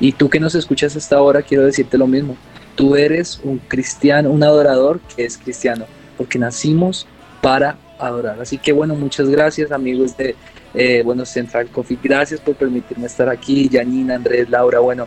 Y 0.00 0.12
tú 0.12 0.28
que 0.28 0.40
nos 0.40 0.54
escuchas 0.54 0.96
hasta 0.96 1.16
ahora, 1.16 1.42
quiero 1.42 1.64
decirte 1.64 1.98
lo 1.98 2.06
mismo. 2.06 2.36
Tú 2.74 2.96
eres 2.96 3.40
un 3.44 3.58
cristiano, 3.58 4.30
un 4.30 4.42
adorador 4.42 5.00
que 5.14 5.24
es 5.24 5.36
cristiano, 5.36 5.84
porque 6.16 6.38
nacimos 6.38 7.06
para 7.40 7.76
adorar. 7.98 8.40
Así 8.40 8.58
que 8.58 8.72
bueno, 8.72 8.94
muchas 8.94 9.28
gracias 9.28 9.70
amigos 9.72 10.16
de 10.16 10.34
eh, 10.74 11.02
bueno, 11.04 11.24
Central 11.24 11.68
Coffee. 11.68 11.98
Gracias 12.02 12.40
por 12.40 12.54
permitirme 12.54 13.06
estar 13.06 13.28
aquí. 13.28 13.68
Janina, 13.70 14.14
Andrés, 14.14 14.48
Laura, 14.48 14.80
bueno, 14.80 15.06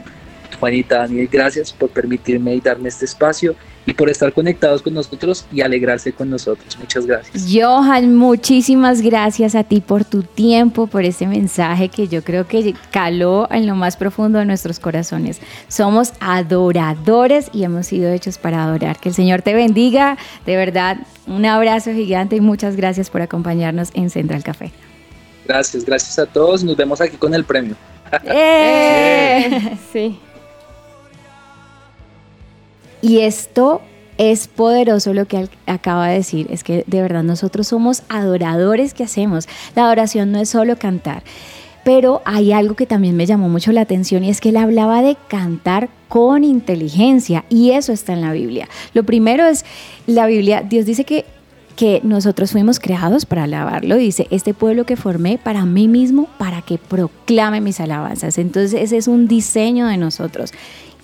Juanita, 0.60 1.00
Daniel, 1.00 1.30
gracias 1.32 1.74
por 1.74 1.90
permitirme 1.90 2.56
y 2.56 2.62
darme 2.62 2.90
este 2.90 3.06
espacio 3.06 3.56
y 3.86 3.94
por 3.94 4.10
estar 4.10 4.34
conectados 4.34 4.82
con 4.82 4.94
nosotros 4.94 5.46
y 5.52 5.62
alegrarse 5.62 6.12
con 6.12 6.30
nosotros. 6.30 6.78
Muchas 6.80 7.06
gracias. 7.06 7.48
Johan, 7.52 8.16
muchísimas 8.16 9.02
gracias 9.02 9.56
a 9.56 9.64
ti 9.64 9.82
por 9.82 10.06
tu 10.06 10.24
tiempo, 10.24 10.88
por 10.88 11.06
este 11.06 11.28
mensaje 11.28 11.90
que 11.90 12.08
yo 12.08 12.24
creo 12.24 12.48
que 12.48 12.74
caló 12.92 13.48
en 13.52 13.68
lo 13.68 13.76
más 13.76 13.96
profundo 13.96 14.40
de 14.40 14.46
nuestros 14.46 14.80
corazones. 14.80 15.40
Somos 15.68 16.14
adoradores 16.20 17.50
y 17.54 17.64
hemos 17.64 17.88
sido 17.88 18.12
hechos 18.12 18.38
para 18.38 18.64
adorar. 18.64 19.00
Que 19.00 19.10
el 19.10 19.16
Señor 19.16 19.42
te 19.42 19.54
bendiga. 19.54 20.18
De 20.46 20.56
verdad, 20.56 20.98
un 21.28 21.46
abrazo 21.46 21.92
gigante 21.92 22.36
y 22.38 22.42
muchas 22.42 22.76
gracias 22.76 23.10
por 23.10 23.22
acompañarnos 23.22 23.90
en 23.94 24.10
Central 24.10 24.44
Café. 24.44 24.72
Gracias, 25.48 25.86
gracias 25.86 26.18
a 26.18 26.26
todos. 26.26 26.64
Nos 26.64 26.76
vemos 26.76 27.02
aquí 27.02 27.18
con 27.18 27.36
el 27.36 27.44
premio. 27.44 27.76
¡Eh! 28.24 29.78
Sí. 29.94 30.20
Y 33.06 33.20
esto 33.20 33.82
es 34.18 34.48
poderoso 34.48 35.14
lo 35.14 35.28
que 35.28 35.48
acaba 35.68 36.08
de 36.08 36.16
decir, 36.16 36.48
es 36.50 36.64
que 36.64 36.84
de 36.88 37.02
verdad 37.04 37.22
nosotros 37.22 37.68
somos 37.68 38.02
adoradores 38.10 38.96
que 38.96 39.04
hacemos. 39.04 39.48
La 39.76 39.84
adoración 39.84 40.32
no 40.32 40.40
es 40.40 40.50
solo 40.50 40.76
cantar, 40.80 41.22
pero 41.84 42.24
hay 42.26 42.52
algo 42.52 42.74
que 42.74 42.88
también 42.88 43.16
me 43.16 43.28
llamó 43.28 43.48
mucho 43.48 43.72
la 43.72 43.82
atención 43.82 44.24
y 44.24 44.32
es 44.32 44.42
que 44.42 44.50
él 44.50 44.58
hablaba 44.58 45.04
de 45.04 45.18
cantar 45.28 45.90
con 46.08 46.44
inteligencia 46.44 47.46
y 47.48 47.72
eso 47.72 47.94
está 47.94 48.14
en 48.14 48.22
la 48.22 48.34
Biblia. 48.34 48.68
Lo 48.96 49.04
primero 49.04 49.46
es, 49.46 49.66
la 50.08 50.26
Biblia, 50.26 50.64
Dios 50.68 50.88
dice 50.88 51.04
que 51.04 51.26
que 51.76 52.00
nosotros 52.04 52.52
fuimos 52.52 52.80
creados 52.80 53.26
para 53.26 53.44
alabarlo. 53.44 53.98
Dice, 53.98 54.28
este 54.32 54.54
pueblo 54.54 54.86
que 54.86 54.96
formé 54.96 55.38
para 55.38 55.66
mí 55.66 55.88
mismo, 55.88 56.28
para 56.38 56.62
que 56.62 56.78
proclame 56.78 57.62
mis 57.62 57.80
alabanzas. 57.80 58.38
Entonces 58.38 58.82
ese 58.82 58.98
es 58.98 59.08
un 59.08 59.28
diseño 59.28 59.88
de 59.88 59.98
nosotros. 59.98 60.54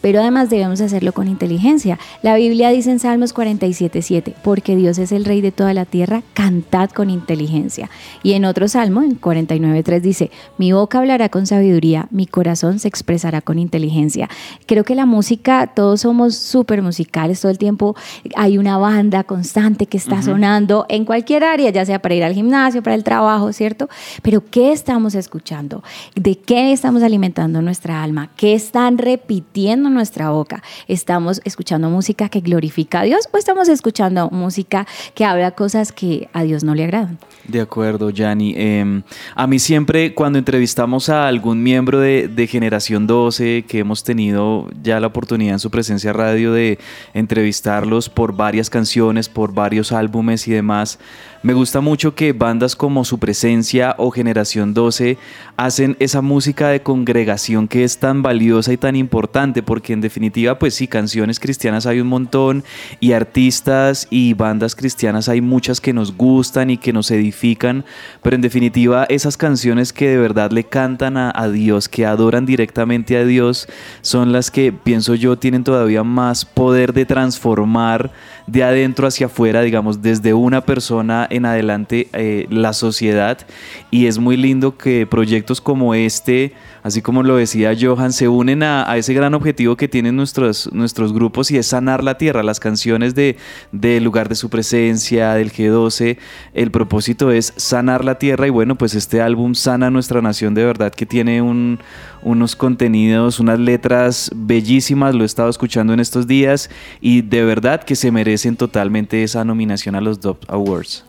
Pero 0.02 0.20
además 0.20 0.50
debemos 0.50 0.82
hacerlo 0.82 1.14
con 1.14 1.28
inteligencia. 1.28 2.00
La 2.22 2.36
Biblia 2.36 2.70
dice 2.70 2.92
en 2.92 3.00
Salmos 3.00 3.34
47.7, 3.36 4.34
porque 4.44 4.76
Dios 4.76 4.98
es 4.98 5.12
el 5.12 5.26
rey 5.26 5.42
de 5.42 5.52
toda 5.52 5.74
la 5.74 5.86
tierra, 5.86 6.24
cantad 6.34 6.90
con 6.90 7.10
inteligencia. 7.10 7.90
Y 8.24 8.34
en 8.34 8.46
otro 8.46 8.68
salmo, 8.68 9.02
en 9.02 9.20
49.3 9.20 10.02
dice, 10.02 10.32
mi 10.58 10.72
boca 10.72 11.00
hablará 11.00 11.30
con 11.30 11.46
sabiduría, 11.46 12.08
mi 12.12 12.26
corazón 12.26 12.80
se 12.80 12.88
expresará 12.88 13.42
con 13.42 13.60
inteligencia. 13.60 14.30
Creo 14.66 14.84
que 14.84 14.96
la 14.96 15.06
música, 15.06 15.68
todos 15.68 16.02
somos 16.02 16.36
súper 16.36 16.82
musicales, 16.82 17.40
todo 17.40 17.52
el 17.52 17.58
tiempo 17.58 17.96
hay 18.36 18.58
una 18.58 18.78
banda 18.78 19.24
constante 19.24 19.86
que 19.86 19.98
está 19.98 20.22
sonando 20.22 20.86
en 20.90 21.06
cualquier 21.06 21.44
área, 21.44 21.70
ya 21.70 21.86
sea 21.86 22.00
para 22.00 22.16
ir 22.16 22.24
al 22.24 22.34
gimnasio, 22.34 22.82
para 22.82 22.96
el 22.96 23.04
trabajo, 23.04 23.54
¿cierto? 23.54 23.90
Pero 24.22 24.44
¿qué 24.50 24.72
estamos 24.72 25.16
escuchando? 25.16 25.84
¿De 26.16 26.36
qué 26.36 26.72
estamos 26.72 27.04
alimentando 27.04 27.62
nuestra 27.62 28.02
alma? 28.02 28.30
¿Qué 28.36 28.54
están 28.54 28.98
repitiendo 28.98 29.91
nuestra 29.92 30.30
boca? 30.30 30.64
¿Estamos 30.88 31.42
escuchando 31.44 31.90
música 31.90 32.30
que 32.30 32.40
glorifica 32.40 33.02
a 33.02 33.04
Dios 33.04 33.30
o 33.32 33.38
estamos 33.38 33.70
escuchando 33.70 34.30
música 34.30 34.88
que 35.14 35.26
habla 35.26 35.52
cosas 35.52 35.92
que 35.92 36.30
a 36.34 36.44
Dios 36.44 36.64
no 36.64 36.76
le 36.76 36.84
agradan? 36.84 37.18
De 37.48 37.62
acuerdo, 37.62 38.10
Yanni. 38.10 38.54
Em, 38.56 39.04
a 39.36 39.48
mí 39.48 39.60
siempre 39.60 40.14
cuando 40.14 40.40
entrevistamos 40.40 41.10
a 41.10 41.28
algún 41.28 41.62
miembro 41.64 42.00
de, 42.00 42.28
de 42.28 42.48
Generación 42.48 43.08
12, 43.08 43.66
que 43.68 43.80
hemos 43.80 44.04
tenido 44.04 44.68
ya 44.82 45.00
la 45.00 45.08
oportunidad 45.08 45.54
en 45.54 45.60
su 45.60 45.72
presencia 45.72 46.14
radio 46.14 46.54
de 46.54 46.80
entrevistarlos 47.14 48.10
por 48.10 48.36
varias 48.36 48.70
canciones, 48.70 49.30
por 49.30 49.54
varios 49.54 49.92
álbumes 49.92 50.48
y 50.48 50.52
demás, 50.52 51.00
me 51.44 51.54
gusta 51.54 51.82
mucho 51.82 52.14
que 52.14 52.34
bandas 52.34 52.76
como 52.76 53.04
Su 53.04 53.18
Presencia 53.18 53.96
o 53.98 54.12
Generación 54.12 54.76
12 54.76 55.18
hacen 55.58 55.98
esa 56.00 56.22
música 56.22 56.70
de 56.70 56.84
congregación 56.84 57.68
que 57.68 57.84
es 57.84 57.98
tan 57.98 58.22
valiosa 58.22 58.72
y 58.74 58.78
tan 58.78 58.96
importante, 58.96 59.64
porque 59.64 59.94
en 59.94 60.02
definitiva, 60.02 60.60
pues 60.60 60.76
sí, 60.76 60.88
canciones 60.88 61.40
cristianas 61.40 61.88
hay 61.88 62.00
un 62.00 62.08
montón 62.08 62.64
y 63.00 63.14
artistas 63.14 64.08
y 64.12 64.36
bandas 64.36 64.76
cristianas 64.76 65.30
hay 65.30 65.42
muchas 65.42 65.82
que 65.82 65.94
nos 65.94 66.16
gustan 66.16 66.70
y 66.70 66.78
que 66.78 66.94
nos 66.94 67.10
edifican, 67.10 67.86
pero 68.22 68.36
en 68.36 68.42
definitiva 68.42 69.06
esas 69.10 69.36
canciones 69.36 69.94
que 69.94 70.10
de 70.10 70.18
verdad 70.18 70.52
le 70.52 70.66
cantan 70.66 71.18
a, 71.18 71.32
a 71.36 71.50
Dios, 71.50 71.90
que 71.90 72.06
adoran 72.06 72.46
directamente 72.46 73.18
a 73.18 73.26
Dios, 73.26 73.68
son 74.02 74.32
las 74.32 74.52
que 74.52 74.72
pienso 74.72 75.16
yo 75.16 75.40
tienen 75.40 75.64
todavía 75.64 76.04
más 76.04 76.46
poder 76.46 76.94
de 76.94 77.06
transformar 77.06 78.12
de 78.52 78.64
adentro 78.64 79.08
hacia 79.08 79.28
afuera, 79.28 79.62
digamos, 79.62 80.02
desde 80.02 80.34
una 80.34 80.62
persona 80.62 81.26
en 81.30 81.46
adelante 81.46 82.10
eh, 82.12 82.48
la 82.50 82.74
sociedad. 82.74 83.38
Y 83.92 84.08
es 84.08 84.18
muy 84.18 84.36
lindo 84.36 84.78
que 84.78 85.08
proyectos 85.08 85.62
como 85.62 85.96
este, 85.96 86.54
así 86.84 87.02
como 87.02 87.24
lo 87.24 87.38
decía 87.38 87.74
Johan, 87.80 88.12
se 88.12 88.28
unen 88.28 88.64
a, 88.64 88.98
ese 88.98 89.14
gran 89.14 89.34
objetivo 89.36 89.78
que 89.78 89.88
tienen 89.88 90.18
nuestros, 90.18 90.70
nuestros 90.74 91.14
grupos 91.14 91.50
y 91.52 91.58
es 91.58 91.68
sanar 91.68 92.04
la 92.04 92.18
tierra. 92.18 92.44
Las 92.44 92.60
canciones 92.60 93.16
de, 93.16 93.38
del 93.72 94.04
lugar 94.04 94.28
de 94.28 94.36
su 94.36 94.50
presencia, 94.50 95.34
del 95.34 95.54
G12, 95.54 96.18
el 96.54 96.72
propósito 96.72 97.32
es 97.32 97.54
sanar 97.56 98.04
la 98.04 98.16
tierra 98.16 98.48
y 98.48 98.50
bueno, 98.50 98.76
pues 98.76 98.96
este 98.96 99.22
álbum 99.22 99.56
sana 99.56 99.90
nuestra 99.90 100.22
nación 100.22 100.54
de 100.54 100.66
verdad 100.66 100.92
que 100.92 101.06
tiene 101.06 101.42
un, 101.42 101.80
unos 102.24 102.56
contenidos, 102.56 103.40
unas 103.40 103.60
letras 103.60 104.32
bellísimas, 104.36 105.16
lo 105.16 105.24
he 105.24 105.26
estado 105.26 105.50
escuchando 105.50 105.94
en 105.94 106.00
estos 106.00 106.28
días 106.28 106.70
y 107.00 107.22
de 107.22 107.44
verdad 107.44 107.84
que 107.84 107.96
se 107.96 108.12
merecen 108.12 108.56
totalmente 108.56 109.24
esa 109.24 109.44
nominación 109.44 109.96
a 109.96 110.02
los 110.02 110.20
Dove 110.20 110.40
Awards. 110.48 111.06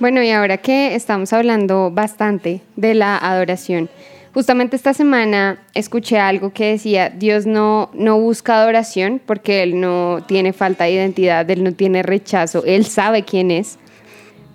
Bueno, 0.00 0.22
y 0.22 0.30
ahora 0.30 0.58
que 0.58 0.94
estamos 0.94 1.32
hablando 1.32 1.90
bastante 1.90 2.60
de 2.76 2.94
la 2.94 3.16
adoración, 3.16 3.88
justamente 4.32 4.74
esta 4.74 4.92
semana 4.92 5.58
escuché 5.72 6.18
algo 6.18 6.52
que 6.52 6.72
decía, 6.72 7.10
Dios 7.10 7.46
no, 7.46 7.90
no 7.94 8.18
busca 8.18 8.60
adoración 8.60 9.20
porque 9.24 9.62
Él 9.62 9.80
no 9.80 10.24
tiene 10.26 10.52
falta 10.52 10.84
de 10.84 10.92
identidad, 10.92 11.48
Él 11.48 11.62
no 11.62 11.72
tiene 11.72 12.02
rechazo, 12.02 12.64
Él 12.66 12.84
sabe 12.86 13.22
quién 13.22 13.50
es, 13.52 13.78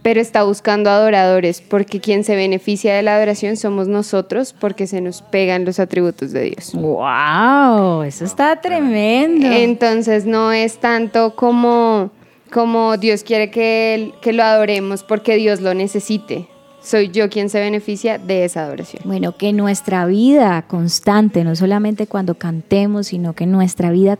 pero 0.01 0.21
está 0.21 0.43
buscando 0.43 0.89
adoradores 0.89 1.61
porque 1.61 1.99
quien 1.99 2.23
se 2.23 2.35
beneficia 2.35 2.95
de 2.95 3.01
la 3.01 3.15
adoración 3.15 3.57
somos 3.57 3.87
nosotros 3.87 4.55
porque 4.57 4.87
se 4.87 5.01
nos 5.01 5.21
pegan 5.21 5.65
los 5.65 5.79
atributos 5.79 6.31
de 6.31 6.51
Dios. 6.51 6.73
¡Wow! 6.73 8.03
Eso 8.03 8.25
está 8.25 8.61
tremendo. 8.61 9.47
Entonces 9.47 10.25
no 10.25 10.51
es 10.51 10.77
tanto 10.77 11.35
como, 11.35 12.11
como 12.51 12.97
Dios 12.97 13.23
quiere 13.23 13.51
que, 13.51 14.13
que 14.21 14.33
lo 14.33 14.43
adoremos 14.43 15.03
porque 15.03 15.35
Dios 15.35 15.59
lo 15.61 15.73
necesite. 15.73 16.47
Soy 16.81 17.09
yo 17.09 17.29
quien 17.29 17.49
se 17.49 17.59
beneficia 17.59 18.17
de 18.17 18.45
esa 18.45 18.63
adoración. 18.63 19.03
Bueno, 19.05 19.35
que 19.35 19.51
nuestra 19.51 20.05
vida 20.05 20.61
constante, 20.61 21.43
no 21.43 21.53
solamente 21.57 22.07
cuando 22.07 22.35
cantemos, 22.35 23.07
sino 23.07 23.33
que 23.33 23.45
nuestra 23.45 23.91
vida 23.91 24.17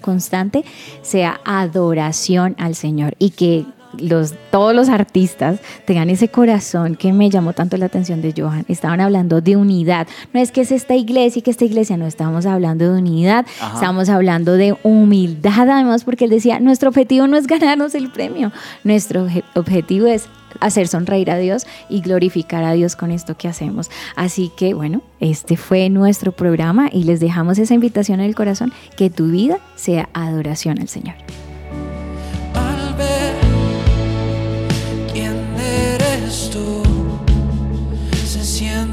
constante 0.00 0.64
sea 1.02 1.40
adoración 1.44 2.56
al 2.58 2.74
Señor 2.74 3.14
y 3.20 3.30
que 3.30 3.64
los, 3.98 4.34
todos 4.50 4.74
los 4.74 4.88
artistas 4.88 5.58
tengan 5.84 6.10
ese 6.10 6.28
corazón 6.28 6.94
que 6.96 7.12
me 7.12 7.30
llamó 7.30 7.52
tanto 7.52 7.76
la 7.76 7.86
atención 7.86 8.22
de 8.22 8.32
Johan. 8.36 8.64
Estaban 8.68 9.00
hablando 9.00 9.40
de 9.40 9.56
unidad. 9.56 10.06
No 10.32 10.40
es 10.40 10.52
que 10.52 10.60
es 10.62 10.72
esta 10.72 10.94
iglesia 10.94 11.40
y 11.40 11.42
que 11.42 11.50
esta 11.50 11.64
iglesia 11.64 11.96
no 11.96 12.06
estamos 12.06 12.46
hablando 12.46 12.92
de 12.92 12.98
unidad, 12.98 13.46
Ajá. 13.60 13.74
estamos 13.74 14.08
hablando 14.08 14.52
de 14.54 14.76
humildad 14.82 15.68
además 15.70 16.04
porque 16.04 16.24
él 16.24 16.30
decía, 16.30 16.60
nuestro 16.60 16.88
objetivo 16.88 17.26
no 17.26 17.36
es 17.36 17.46
ganarnos 17.46 17.94
el 17.94 18.10
premio, 18.10 18.52
nuestro 18.84 19.26
obje- 19.26 19.44
objetivo 19.54 20.06
es 20.06 20.28
hacer 20.60 20.88
sonreír 20.88 21.30
a 21.30 21.38
Dios 21.38 21.64
y 21.88 22.00
glorificar 22.00 22.64
a 22.64 22.72
Dios 22.72 22.96
con 22.96 23.12
esto 23.12 23.36
que 23.36 23.46
hacemos. 23.48 23.88
Así 24.16 24.50
que 24.56 24.74
bueno, 24.74 25.00
este 25.20 25.56
fue 25.56 25.88
nuestro 25.90 26.32
programa 26.32 26.88
y 26.92 27.04
les 27.04 27.20
dejamos 27.20 27.58
esa 27.58 27.74
invitación 27.74 28.20
en 28.20 28.26
el 28.26 28.34
corazón, 28.34 28.72
que 28.96 29.10
tu 29.10 29.28
vida 29.30 29.58
sea 29.76 30.08
adoración 30.12 30.80
al 30.80 30.88
Señor. 30.88 31.14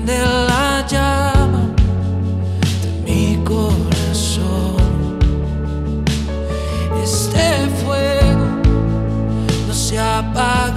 Enciende 0.08 0.20
la 0.48 0.86
llama 0.88 1.70
de 2.82 2.90
mi 3.06 3.44
corazón. 3.44 4.78
Este 7.04 7.70
fuego 7.84 8.46
no 9.68 9.74
se 9.74 10.00
apagará. 10.00 10.77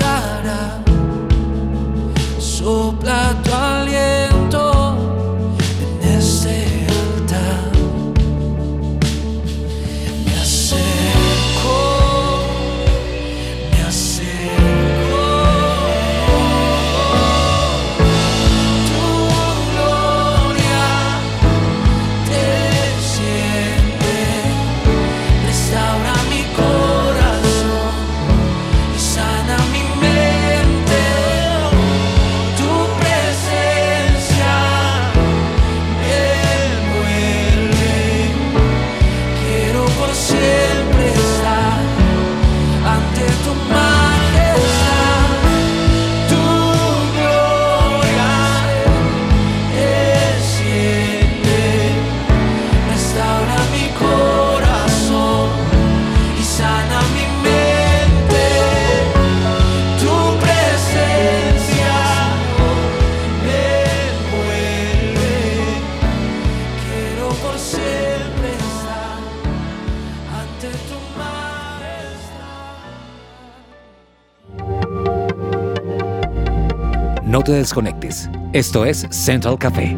Te 77.50 77.56
desconectes. 77.56 78.30
Esto 78.52 78.84
es 78.84 79.08
Central 79.10 79.58
Café. 79.58 79.96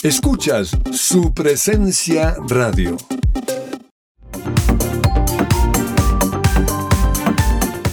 Escuchas 0.00 0.70
su 0.92 1.34
presencia 1.34 2.36
radio. 2.48 2.96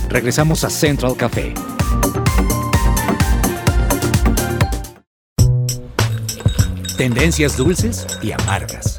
Regresamos 0.09 0.63
a 0.63 0.69
Central 0.69 1.15
Café. 1.17 1.55
Tendencias 6.95 7.57
dulces 7.57 8.05
y 8.21 8.33
amargas. 8.33 8.97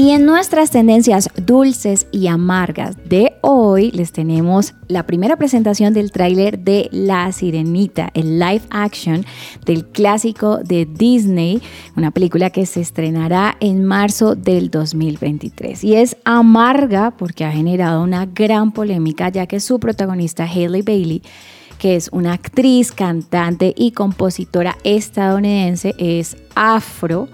Y 0.00 0.12
en 0.12 0.24
nuestras 0.24 0.70
tendencias 0.70 1.28
dulces 1.36 2.06
y 2.10 2.28
amargas 2.28 2.96
de 3.04 3.34
hoy 3.42 3.90
les 3.90 4.12
tenemos 4.12 4.72
la 4.88 5.04
primera 5.04 5.36
presentación 5.36 5.92
del 5.92 6.10
tráiler 6.10 6.58
de 6.58 6.88
La 6.90 7.30
Sirenita, 7.32 8.08
el 8.14 8.38
live 8.38 8.62
action 8.70 9.26
del 9.66 9.84
clásico 9.84 10.56
de 10.56 10.86
Disney, 10.86 11.60
una 11.98 12.12
película 12.12 12.48
que 12.48 12.64
se 12.64 12.80
estrenará 12.80 13.58
en 13.60 13.84
marzo 13.84 14.36
del 14.36 14.70
2023. 14.70 15.84
Y 15.84 15.96
es 15.96 16.16
amarga 16.24 17.10
porque 17.10 17.44
ha 17.44 17.52
generado 17.52 18.02
una 18.02 18.24
gran 18.24 18.72
polémica 18.72 19.28
ya 19.28 19.46
que 19.46 19.60
su 19.60 19.78
protagonista 19.78 20.44
Haley 20.44 20.80
Bailey 20.80 21.22
que 21.76 21.96
es 21.96 22.08
una 22.10 22.32
actriz, 22.32 22.90
cantante 22.90 23.74
y 23.76 23.92
compositora 23.92 24.78
estadounidense, 24.82 25.94
es 25.98 26.38
afro, 26.54 27.28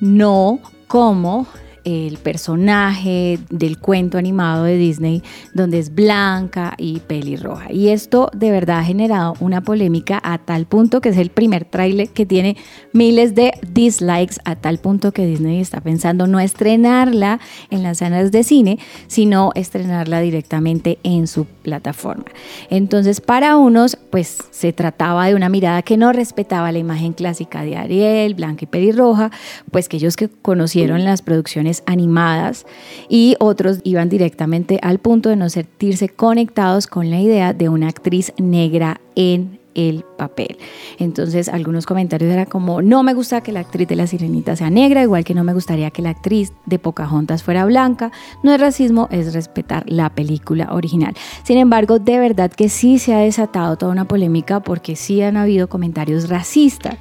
no 0.00 0.58
como 0.86 1.46
el 1.84 2.16
personaje 2.18 3.38
del 3.50 3.78
cuento 3.78 4.18
animado 4.18 4.64
de 4.64 4.76
Disney, 4.76 5.22
donde 5.52 5.78
es 5.78 5.94
blanca 5.94 6.74
y 6.78 7.00
pelirroja. 7.00 7.72
Y 7.72 7.88
esto 7.88 8.30
de 8.34 8.50
verdad 8.50 8.78
ha 8.78 8.84
generado 8.84 9.34
una 9.40 9.60
polémica 9.60 10.20
a 10.22 10.38
tal 10.38 10.66
punto 10.66 11.00
que 11.00 11.10
es 11.10 11.16
el 11.16 11.30
primer 11.30 11.64
tráiler 11.64 12.08
que 12.08 12.26
tiene 12.26 12.56
miles 12.92 13.34
de 13.34 13.52
dislikes, 13.72 14.36
a 14.44 14.56
tal 14.56 14.78
punto 14.78 15.12
que 15.12 15.26
Disney 15.26 15.60
está 15.60 15.80
pensando 15.80 16.26
no 16.26 16.40
estrenarla 16.40 17.40
en 17.70 17.82
las 17.82 17.98
salas 17.98 18.32
de 18.32 18.44
cine, 18.44 18.78
sino 19.06 19.50
estrenarla 19.54 20.20
directamente 20.20 20.98
en 21.02 21.26
su 21.26 21.44
plataforma. 21.44 22.24
Entonces, 22.70 23.20
para 23.20 23.56
unos, 23.56 23.96
pues 24.10 24.38
se 24.50 24.72
trataba 24.72 25.26
de 25.26 25.34
una 25.34 25.48
mirada 25.48 25.82
que 25.82 25.96
no 25.96 26.12
respetaba 26.12 26.72
la 26.72 26.78
imagen 26.78 27.12
clásica 27.12 27.62
de 27.62 27.76
Ariel, 27.76 28.34
blanca 28.34 28.64
y 28.64 28.66
pelirroja, 28.66 29.30
pues 29.70 29.88
que 29.88 29.96
ellos 29.96 30.16
que 30.16 30.28
conocieron 30.28 31.04
las 31.04 31.22
producciones 31.22 31.73
animadas 31.86 32.66
y 33.08 33.36
otros 33.40 33.80
iban 33.84 34.08
directamente 34.08 34.78
al 34.82 34.98
punto 34.98 35.28
de 35.28 35.36
no 35.36 35.48
sentirse 35.48 36.08
conectados 36.08 36.86
con 36.86 37.10
la 37.10 37.20
idea 37.20 37.52
de 37.52 37.68
una 37.68 37.88
actriz 37.88 38.32
negra 38.38 39.00
en 39.16 39.58
el 39.74 40.04
papel. 40.16 40.56
Entonces 40.98 41.48
algunos 41.48 41.86
comentarios 41.86 42.32
eran 42.32 42.46
como, 42.46 42.82
no 42.82 43.02
me 43.02 43.14
gusta 43.14 43.42
que 43.42 43.52
la 43.52 43.60
actriz 43.60 43.88
de 43.88 43.96
La 43.96 44.06
Sirenita 44.06 44.56
sea 44.56 44.70
negra, 44.70 45.02
igual 45.02 45.24
que 45.24 45.34
no 45.34 45.44
me 45.44 45.52
gustaría 45.52 45.90
que 45.90 46.02
la 46.02 46.10
actriz 46.10 46.52
de 46.66 46.78
Pocahontas 46.78 47.42
fuera 47.42 47.64
blanca. 47.64 48.12
No 48.42 48.52
es 48.52 48.60
racismo, 48.60 49.08
es 49.10 49.34
respetar 49.34 49.84
la 49.88 50.10
película 50.10 50.72
original. 50.72 51.14
Sin 51.42 51.58
embargo, 51.58 51.98
de 51.98 52.18
verdad 52.18 52.50
que 52.50 52.68
sí 52.68 52.98
se 52.98 53.14
ha 53.14 53.18
desatado 53.18 53.76
toda 53.76 53.92
una 53.92 54.06
polémica 54.06 54.60
porque 54.60 54.96
sí 54.96 55.22
han 55.22 55.36
habido 55.36 55.68
comentarios 55.68 56.28
racistas. 56.28 56.96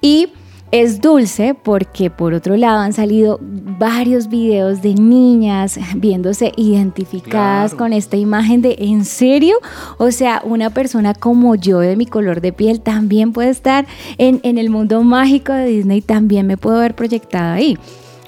Y 0.00 0.30
es 0.70 1.00
dulce 1.00 1.54
porque 1.54 2.10
por 2.10 2.32
otro 2.32 2.56
lado 2.56 2.78
han 2.78 2.92
salido 2.92 3.38
varios 3.40 4.28
videos 4.28 4.82
de 4.82 4.94
niñas 4.94 5.78
viéndose 5.96 6.52
identificadas 6.56 7.74
con 7.74 7.92
esta 7.92 8.16
imagen 8.16 8.62
de 8.62 8.76
¿en 8.78 9.04
serio? 9.04 9.56
O 9.98 10.10
sea, 10.10 10.42
una 10.44 10.70
persona 10.70 11.14
como 11.14 11.56
yo 11.56 11.80
de 11.80 11.96
mi 11.96 12.06
color 12.06 12.40
de 12.40 12.52
piel 12.52 12.80
también 12.80 13.32
puede 13.32 13.50
estar 13.50 13.86
en, 14.18 14.40
en 14.42 14.58
el 14.58 14.70
mundo 14.70 15.02
mágico 15.02 15.52
de 15.52 15.66
Disney, 15.66 16.02
también 16.02 16.46
me 16.46 16.56
puedo 16.56 16.78
ver 16.78 16.94
proyectada 16.94 17.54
ahí. 17.54 17.76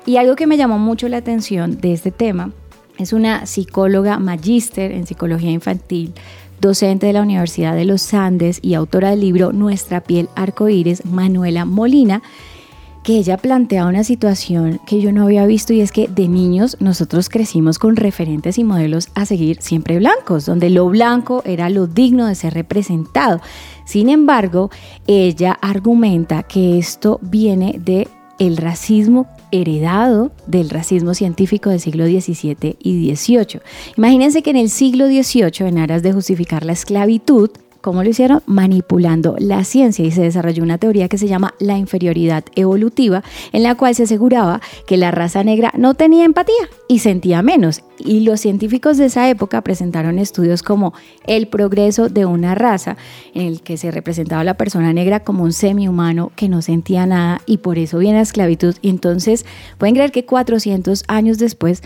Y 0.05 0.16
algo 0.16 0.35
que 0.35 0.48
me 0.48 0.57
llamó 0.57 0.78
mucho 0.78 1.09
la 1.09 1.18
atención 1.18 1.81
de 1.81 1.92
este 1.92 2.11
tema 2.11 2.50
es 2.98 3.12
una 3.12 3.46
psicóloga 3.46 4.18
magíster 4.18 4.92
en 4.92 5.07
psicología 5.07 5.50
infantil 5.50 6.12
docente 6.62 7.07
de 7.07 7.12
la 7.12 7.22
Universidad 7.22 7.75
de 7.75 7.85
los 7.85 8.14
Andes 8.14 8.61
y 8.62 8.75
autora 8.75 9.11
del 9.11 9.20
libro 9.20 9.53
Nuestra 9.53 10.01
piel 10.01 10.31
arcoíris, 10.37 11.05
Manuela 11.05 11.64
Molina, 11.64 12.22
que 13.03 13.18
ella 13.18 13.37
plantea 13.37 13.87
una 13.87 14.05
situación 14.05 14.81
que 14.87 15.01
yo 15.01 15.12
no 15.12 15.25
había 15.25 15.44
visto 15.44 15.72
y 15.72 15.81
es 15.81 15.90
que 15.90 16.07
de 16.07 16.29
niños 16.29 16.77
nosotros 16.79 17.29
crecimos 17.29 17.81
con 17.81 17.96
referentes 17.96 18.59
y 18.59 18.64
modelos 18.64 19.09
a 19.16 19.27
seguir 19.27 19.61
siempre 19.61 19.98
blancos, 19.98 20.46
donde 20.46 20.70
lo 20.70 20.88
blanco 20.88 21.42
era 21.44 21.68
lo 21.68 21.88
digno 21.88 22.27
de 22.27 22.37
ser 22.37 22.55
representado. 22.55 23.40
Sin 23.85 24.09
embargo, 24.09 24.70
ella 25.09 25.59
argumenta 25.61 26.44
que 26.44 26.79
esto 26.79 27.18
viene 27.22 27.81
de 27.85 28.07
el 28.38 28.57
racismo 28.57 29.27
heredado 29.51 30.33
del 30.47 30.71
racismo 30.71 31.14
científico 31.14 31.71
del 31.71 31.81
siglo 31.81 32.07
XVII 32.07 32.77
y 32.81 33.14
XVIII. 33.14 33.61
Imagínense 33.97 34.42
que 34.42 34.51
en 34.51 34.57
el 34.57 34.71
siglo 34.71 35.07
XVIII, 35.07 35.68
en 35.68 35.79
aras 35.79 36.03
de 36.03 36.12
justificar 36.12 36.64
la 36.64 36.73
esclavitud, 36.73 37.51
¿Cómo 37.83 38.05
lo 38.05 38.09
hicieron? 38.09 38.42
Manipulando 38.47 39.35
la 39.40 39.64
ciencia 39.64 40.05
y 40.05 40.12
se 40.12 40.23
desarrolló 40.23 40.62
una 40.62 40.79
teoría 40.79 41.09
que 41.09 41.18
se 41.18 41.27
llama 41.27 41.55
la 41.59 41.77
inferioridad 41.77 42.45
evolutiva, 42.55 43.25
en 43.53 43.64
la 43.64 43.75
cual 43.75 43.97
se 43.97 44.05
aseguraba 44.05 44.61
que 44.87 44.97
la 44.97 45.11
raza 45.11 45.42
negra 45.42 45.73
no 45.77 45.95
tenía 45.95 46.25
empatía 46.25 46.71
y 46.87 47.01
sentía 47.01 47.42
menos. 47.42 47.83
Y 47.99 48.21
los 48.21 48.40
científicos 48.40 48.99
de 48.99 49.07
esa 49.07 49.29
época 49.29 49.62
presentaron 49.62 50.21
estudios 50.21 50.62
como 50.62 50.95
el 51.27 51.49
progreso 51.49 52.09
de 52.09 52.25
una 52.25 52.55
raza, 52.55 52.97
en 53.35 53.47
el 53.47 53.62
que 53.62 53.77
se 53.77 53.90
representaba 53.90 54.42
a 54.42 54.45
la 54.45 54.55
persona 54.55 54.92
negra 54.92 55.21
como 55.21 55.42
un 55.42 55.53
semi-humano 55.53 56.31
que 56.37 56.49
no 56.49 56.62
sentía 56.62 57.05
nada 57.07 57.40
y 57.47 57.59
por 57.59 57.79
eso 57.79 57.99
viene 57.99 58.18
la 58.18 58.23
esclavitud. 58.23 58.77
Y 58.81 58.90
entonces 58.90 59.45
pueden 59.79 59.97
creer 59.97 60.12
que 60.12 60.25
400 60.25 61.03
años 61.09 61.38
después 61.38 61.83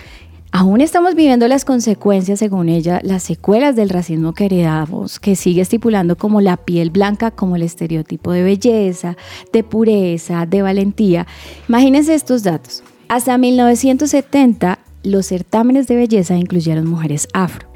Aún 0.59 0.81
estamos 0.81 1.15
viviendo 1.15 1.49
las 1.49 1.67
consecuencias, 1.67 2.39
según 2.39 2.71
ella, 2.71 2.99
las 3.03 3.23
secuelas 3.25 3.77
del 3.77 3.91
racismo 3.91 4.33
que 4.33 4.47
heredamos, 4.47 5.21
que 5.21 5.37
sigue 5.37 5.61
estipulando 5.61 6.17
como 6.17 6.41
la 6.41 6.57
piel 6.57 6.89
blanca 6.89 7.31
como 7.31 7.57
el 7.57 7.63
estereotipo 7.63 8.33
de 8.33 8.43
belleza, 8.43 9.19
de 9.53 9.63
pureza, 9.63 10.47
de 10.47 10.63
valentía. 10.63 11.27
Imagínense 11.69 12.15
estos 12.15 12.43
datos. 12.43 12.83
Hasta 13.11 13.37
1970, 13.37 14.79
los 15.03 15.27
certámenes 15.27 15.89
de 15.89 15.97
belleza 15.97 16.37
incluyeron 16.37 16.89
mujeres 16.89 17.29
afro. 17.35 17.69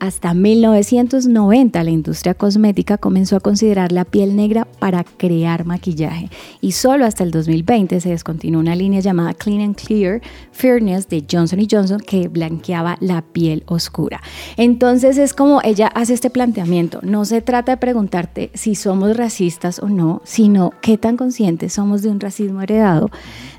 Hasta 0.00 0.32
1990 0.32 1.84
la 1.84 1.90
industria 1.90 2.32
cosmética 2.32 2.96
comenzó 2.96 3.36
a 3.36 3.40
considerar 3.40 3.92
la 3.92 4.06
piel 4.06 4.34
negra 4.34 4.64
para 4.64 5.04
crear 5.04 5.66
maquillaje 5.66 6.30
y 6.62 6.72
solo 6.72 7.04
hasta 7.04 7.22
el 7.22 7.30
2020 7.30 8.00
se 8.00 8.08
descontinuó 8.08 8.60
una 8.60 8.74
línea 8.74 9.00
llamada 9.00 9.34
Clean 9.34 9.60
and 9.60 9.76
Clear 9.76 10.22
Fairness 10.52 11.06
de 11.10 11.22
Johnson 11.30 11.60
Johnson 11.70 12.00
que 12.00 12.28
blanqueaba 12.28 12.96
la 13.00 13.20
piel 13.20 13.62
oscura. 13.66 14.22
Entonces 14.56 15.18
es 15.18 15.34
como 15.34 15.60
ella 15.62 15.88
hace 15.88 16.14
este 16.14 16.30
planteamiento, 16.30 17.00
no 17.02 17.26
se 17.26 17.42
trata 17.42 17.72
de 17.72 17.76
preguntarte 17.76 18.50
si 18.54 18.76
somos 18.76 19.14
racistas 19.18 19.80
o 19.80 19.90
no, 19.90 20.22
sino 20.24 20.72
qué 20.80 20.96
tan 20.96 21.18
conscientes 21.18 21.74
somos 21.74 22.00
de 22.00 22.08
un 22.08 22.20
racismo 22.20 22.62
heredado, 22.62 23.10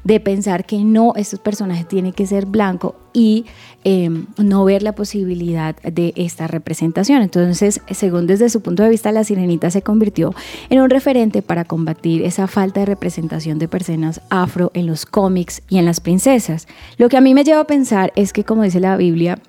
de 0.04 0.20
pensar 0.20 0.66
que 0.66 0.84
no, 0.84 1.14
estos 1.16 1.40
personajes 1.40 1.88
tienen 1.88 2.14
que 2.14 2.26
ser 2.26 2.48
blanco 2.48 2.96
y 3.14 3.46
em, 3.84 4.28
no 4.38 4.64
ver 4.64 4.84
la 4.84 4.94
posibilidad 4.94 5.76
de 5.82 6.14
esta 6.16 6.48
representación. 6.48 7.22
Entonces, 7.22 7.82
según 7.92 8.28
desde 8.28 8.50
su 8.50 8.62
punto 8.62 8.84
de 8.84 8.90
vista, 8.90 9.12
la 9.12 9.24
sirenita 9.24 9.72
se 9.72 9.82
convirtió 9.82 10.34
en 10.70 10.82
un 10.82 10.90
referente 10.90 11.42
para 11.42 11.66
combatir 11.66 12.24
esa 12.24 12.48
falta 12.48 12.82
de 12.82 12.86
representación 12.86 13.60
de 13.60 13.68
personas 13.68 14.22
afro 14.30 14.72
en 14.74 14.86
los 14.88 15.06
cómics 15.06 15.62
y 15.70 15.78
en 15.78 15.86
las 15.86 16.00
princesas. 16.00 16.68
Lo 16.98 17.10
que 17.10 17.18
a 17.18 17.22
mí 17.22 17.34
me 17.34 17.44
lleva 17.44 17.62
a 17.62 17.68
pensar 17.68 18.14
es 18.16 18.34
que, 18.34 18.44
como 18.44 18.64
dice 18.64 18.80
la 18.80 18.98
Biblia, 18.98 19.40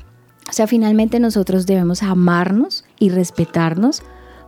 o 0.49 0.53
sea, 0.53 0.67
finalmente 0.67 1.21
nosotros 1.21 1.67
debemos 1.67 2.03
amarnos 2.03 2.85
y 2.99 3.11
respetarnos 3.11 4.03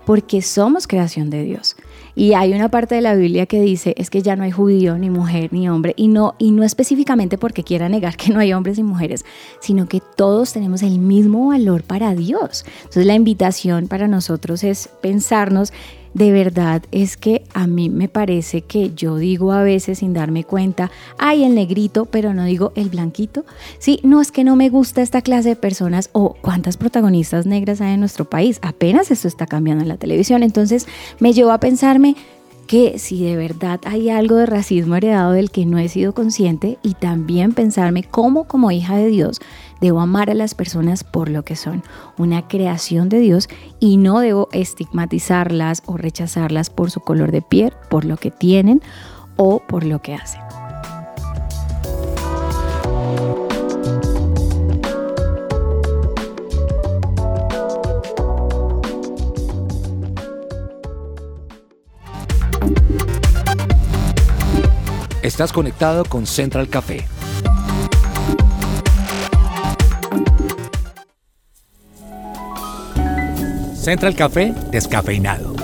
porque 0.05 0.43
somos 0.43 0.87
creación 0.87 1.31
de 1.31 1.45
Dios. 1.45 1.77
Y 2.17 2.35
hay 2.35 2.53
una 2.53 2.69
parte 2.69 2.95
de 2.95 3.01
la 3.01 3.15
Biblia 3.15 3.47
que 3.47 3.61
dice 3.61 3.95
es 3.97 4.09
que 4.09 4.23
ya 4.23 4.37
no 4.37 4.45
hay 4.45 4.51
judío, 4.51 4.97
ni 4.99 5.11
mujer, 5.11 5.53
ni 5.53 5.69
hombre, 5.69 5.95
y 5.97 6.09
no, 6.09 6.35
y 6.39 6.53
no 6.53 6.63
específicamente 6.63 7.39
porque 7.39 7.65
quiera 7.65 7.89
negar 7.89 8.17
que 8.19 8.33
no 8.33 8.41
hay 8.41 8.53
hombres 8.53 8.79
y 8.79 8.83
mujeres, 8.83 9.25
sino 9.61 9.87
que 9.87 10.01
todos 10.01 10.53
tenemos 10.53 10.83
el 10.83 10.99
mismo 10.99 11.49
valor 11.49 11.83
para 11.83 12.15
Dios. 12.15 12.65
Entonces 12.79 13.07
la 13.07 13.15
invitación 13.15 13.89
para 13.89 14.09
nosotros 14.09 14.65
es 14.65 14.89
pensarnos 15.01 15.73
de 16.15 16.33
verdad 16.33 16.83
es 16.93 17.17
que 17.17 17.43
a 17.53 17.67
mí 17.67 17.91
me 17.91 18.09
parece 18.09 18.63
que 18.63 18.95
yo 18.95 19.17
digo 19.17 19.53
a 19.53 19.63
veces 19.63 19.99
sin 19.99 20.15
darme 20.15 20.45
cuenta, 20.45 20.91
ay, 21.19 21.45
el 21.45 21.55
negrito, 21.55 22.07
pero 22.07 22.33
no 22.33 22.45
digo 22.45 22.73
el 22.77 22.89
blanquito. 22.89 23.45
Sí, 23.79 24.01
no 24.05 24.21
es 24.21 24.31
que 24.33 24.45
no 24.45 24.57
me 24.57 24.71
gusta 24.71 25.03
esta 25.03 25.23
clase 25.23 25.51
de 25.51 25.57
personas 25.57 26.11
o 26.13 26.37
cuántas 26.41 26.77
protagonistas 26.77 27.47
negras 27.47 27.81
hay 27.81 27.95
en 27.95 28.01
nuestro 28.01 28.25
país. 28.25 28.61
Apenas 28.63 29.11
esto 29.11 29.29
está 29.29 29.47
cambiando 29.47 29.83
en 29.83 29.89
la 29.89 29.97
televisión. 29.97 30.43
Entonces 30.43 30.87
me 31.19 31.33
llevo 31.33 31.51
a 31.51 31.59
pensarme, 31.59 32.17
que 32.67 32.99
si 32.99 33.23
de 33.23 33.37
verdad 33.37 33.81
hay 33.85 34.11
algo 34.11 34.37
de 34.37 34.47
racismo 34.47 34.97
heredado 34.97 35.33
del 35.33 35.51
que 35.51 35.67
no 35.67 35.79
he 35.79 35.89
sido 35.89 36.15
consciente 36.15 36.79
y 36.83 36.95
también 36.95 37.53
pensarme 37.53 38.03
cómo 38.03 38.45
como 38.45 38.71
hija 38.71 38.97
de 38.97 39.09
Dios 39.09 39.41
debo 39.81 40.01
amar 40.01 40.31
a 40.31 40.35
las 40.35 40.55
personas 40.55 41.05
por 41.05 41.29
lo 41.29 41.45
que 41.45 41.57
son, 41.57 41.83
una 42.19 42.49
creación 42.49 43.09
de 43.09 43.19
Dios 43.19 43.49
y 43.81 43.97
no 43.97 44.21
debo 44.21 44.49
estigmatizarlas 44.53 45.83
o 45.87 45.97
rechazarlas 45.97 46.71
por 46.71 46.91
su 46.91 47.01
color 47.01 47.33
de 47.33 47.43
piel, 47.43 47.73
por 47.91 48.05
lo 48.05 48.17
que 48.17 48.31
tienen 48.31 48.81
o 49.37 49.61
por 49.67 49.85
lo 49.85 50.01
que 50.01 50.15
hacen. 50.15 50.41
Estás 65.25 65.55
conectado 65.55 66.05
con 66.05 66.27
Central 66.27 66.69
Café. 66.69 67.07
Central 73.75 74.15
Café 74.17 74.53
descafeinado. 74.71 75.55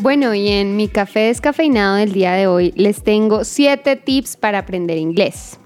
Bueno, 0.00 0.34
y 0.34 0.48
en 0.48 0.76
mi 0.76 0.88
café 0.88 1.20
descafeinado 1.20 1.96
del 1.96 2.12
día 2.12 2.32
de 2.32 2.46
hoy 2.46 2.74
les 2.76 3.02
tengo 3.02 3.44
7 3.44 3.96
tips 3.96 4.36
para 4.36 4.58
aprender 4.58 4.98
inglés. 4.98 5.58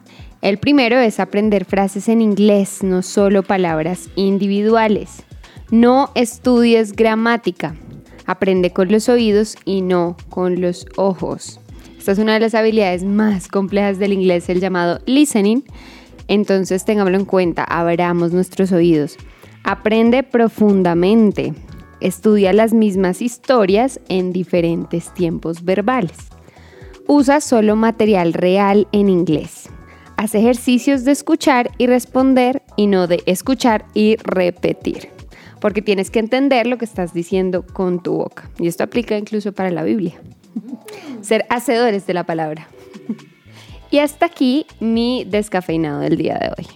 El 0.43 0.59
primero 0.59 0.99
es 0.99 1.21
aprender 1.21 1.65
frases 1.65 2.09
en 2.09 2.21
inglés, 2.21 2.83
no 2.83 3.03
solo 3.03 3.45
palabras 3.45 4.11
individuales. 4.17 5.23
No 5.71 6.11
estudies 6.17 6.95
gramática. 6.95 7.77
Aprende 8.27 8.73
con 8.73 8.91
los 8.91 9.09
oídos 9.09 9.55
y 9.65 9.83
no 9.83 10.17
con 10.31 10.61
los 10.61 10.87
ojos. 10.97 11.61
Esta 11.97 12.11
es 12.11 12.19
una 12.19 12.35
de 12.35 12.41
las 12.41 12.57
habilidades 12.57 13.05
más 13.05 13.47
complejas 13.47 14.01
del 14.01 14.13
inglés, 14.13 14.49
el 14.49 14.59
llamado 14.59 14.99
listening. 15.07 15.63
Entonces 16.27 16.85
tengámoslo 16.85 17.19
en 17.19 17.25
cuenta, 17.25 17.63
abramos 17.63 18.33
nuestros 18.33 18.73
oídos. 18.73 19.19
Aprende 19.63 20.25
profundamente. 20.25 21.55
Estudia 22.01 22.53
las 22.53 22.75
mismas 22.75 23.23
historias 23.23 24.01
en 24.09 24.33
diferentes 24.33 25.15
tiempos 25.15 25.65
verbales. 25.65 26.17
Usa 27.07 27.41
solo 27.41 27.77
material 27.77 28.33
real 28.33 28.89
en 28.91 29.09
inglés. 29.09 29.72
Haz 30.23 30.37
ejercicios 30.37 31.05
de 31.05 31.11
escuchar 31.11 31.73
y 31.79 31.89
responder 31.89 32.63
y 32.77 32.87
no 32.87 33.09
de 33.09 33.25
escuchar 33.27 33.87
y 33.93 34.15
repetir. 34.23 35.09
Porque 35.61 35.83
tienes 35.83 36.13
que 36.13 36.21
entender 36.21 36.69
lo 36.69 36.79
que 36.79 36.85
estás 36.85 37.13
diciendo 37.13 37.67
con 37.67 38.01
tu 38.05 38.19
boca. 38.19 38.49
Y 38.61 38.69
esto 38.69 38.85
aplica 38.85 39.19
incluso 39.19 39.51
para 39.51 39.73
la 39.73 39.83
Biblia. 39.83 40.15
Ser 41.23 41.45
hacedores 41.51 42.07
de 42.07 42.15
la 42.15 42.23
palabra. 42.23 42.69
Y 43.91 43.99
hasta 43.99 44.27
aquí 44.27 44.65
mi 44.79 45.25
descafeinado 45.25 45.99
del 45.99 46.17
día 46.17 46.39
de 46.39 46.51
hoy. 46.57 46.69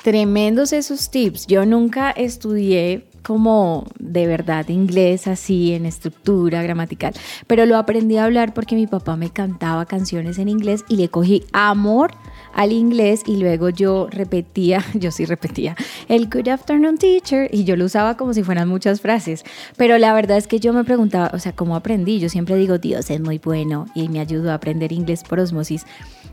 Tremendos 0.00 0.72
esos 0.72 1.10
tips. 1.10 1.48
Yo 1.48 1.66
nunca 1.66 2.12
estudié 2.12 3.07
como 3.22 3.86
de 3.98 4.26
verdad 4.26 4.68
inglés 4.68 5.26
así 5.26 5.74
en 5.74 5.86
estructura 5.86 6.62
gramatical, 6.62 7.14
pero 7.46 7.66
lo 7.66 7.76
aprendí 7.76 8.16
a 8.16 8.24
hablar 8.24 8.54
porque 8.54 8.76
mi 8.76 8.86
papá 8.86 9.16
me 9.16 9.30
cantaba 9.30 9.86
canciones 9.86 10.38
en 10.38 10.48
inglés 10.48 10.84
y 10.88 10.96
le 10.96 11.08
cogí 11.08 11.44
amor 11.52 12.12
al 12.54 12.72
inglés 12.72 13.22
y 13.26 13.36
luego 13.36 13.68
yo 13.68 14.08
repetía, 14.10 14.84
yo 14.94 15.10
sí 15.10 15.24
repetía 15.24 15.76
el 16.08 16.28
good 16.28 16.48
afternoon 16.48 16.98
teacher 16.98 17.48
y 17.52 17.64
yo 17.64 17.76
lo 17.76 17.84
usaba 17.84 18.16
como 18.16 18.34
si 18.34 18.42
fueran 18.42 18.68
muchas 18.68 19.00
frases, 19.00 19.44
pero 19.76 19.98
la 19.98 20.12
verdad 20.12 20.36
es 20.36 20.46
que 20.46 20.60
yo 20.60 20.72
me 20.72 20.84
preguntaba, 20.84 21.30
o 21.34 21.38
sea, 21.38 21.52
¿cómo 21.52 21.76
aprendí? 21.76 22.18
Yo 22.18 22.28
siempre 22.28 22.56
digo, 22.56 22.78
Dios 22.78 23.10
es 23.10 23.20
muy 23.20 23.38
bueno 23.38 23.86
y 23.94 24.08
me 24.08 24.20
ayudó 24.20 24.50
a 24.50 24.54
aprender 24.54 24.92
inglés 24.92 25.22
por 25.22 25.40
osmosis. 25.40 25.86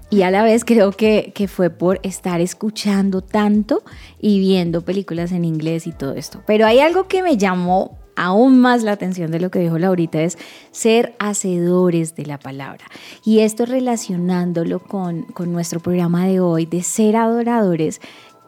Y 0.09 0.21
a 0.21 0.31
la 0.31 0.43
vez 0.43 0.63
creo 0.65 0.91
que, 0.91 1.33
fue 1.47 1.69
por 1.69 1.99
estar 2.03 2.39
escuchando 2.41 3.21
tanto 3.21 3.83
y 4.19 4.39
viendo 4.39 4.81
películas 4.81 5.31
en 5.31 5.45
inglés 5.45 5.87
y 5.87 5.91
todo 5.91 6.13
esto. 6.13 6.41
Pero 6.45 6.65
hay 6.65 6.79
algo 6.79 7.07
que 7.07 7.23
me 7.23 7.37
llamó 7.37 7.97
aún 8.15 8.59
más 8.59 8.83
la 8.83 8.93
atención 8.93 9.29
de 9.31 9.39
lo 9.39 9.51
que 9.51 9.59
dijo 9.59 9.77
Laurita 9.77 10.21
es 10.21 10.37
ser 10.71 11.15
hacedores 11.19 12.15
de 12.15 12.25
la 12.25 12.39
palabra. 12.39 12.85
Y 13.25 13.39
esto 13.39 13.65
relacionándolo 13.65 14.79
con, 14.79 15.23
con 15.23 15.51
nuestro 15.51 15.79
programa 15.79 16.25
de 16.27 16.39
hoy 16.39 16.65
de 16.65 16.81
ser 16.83 17.15
adoradores, 17.15 17.99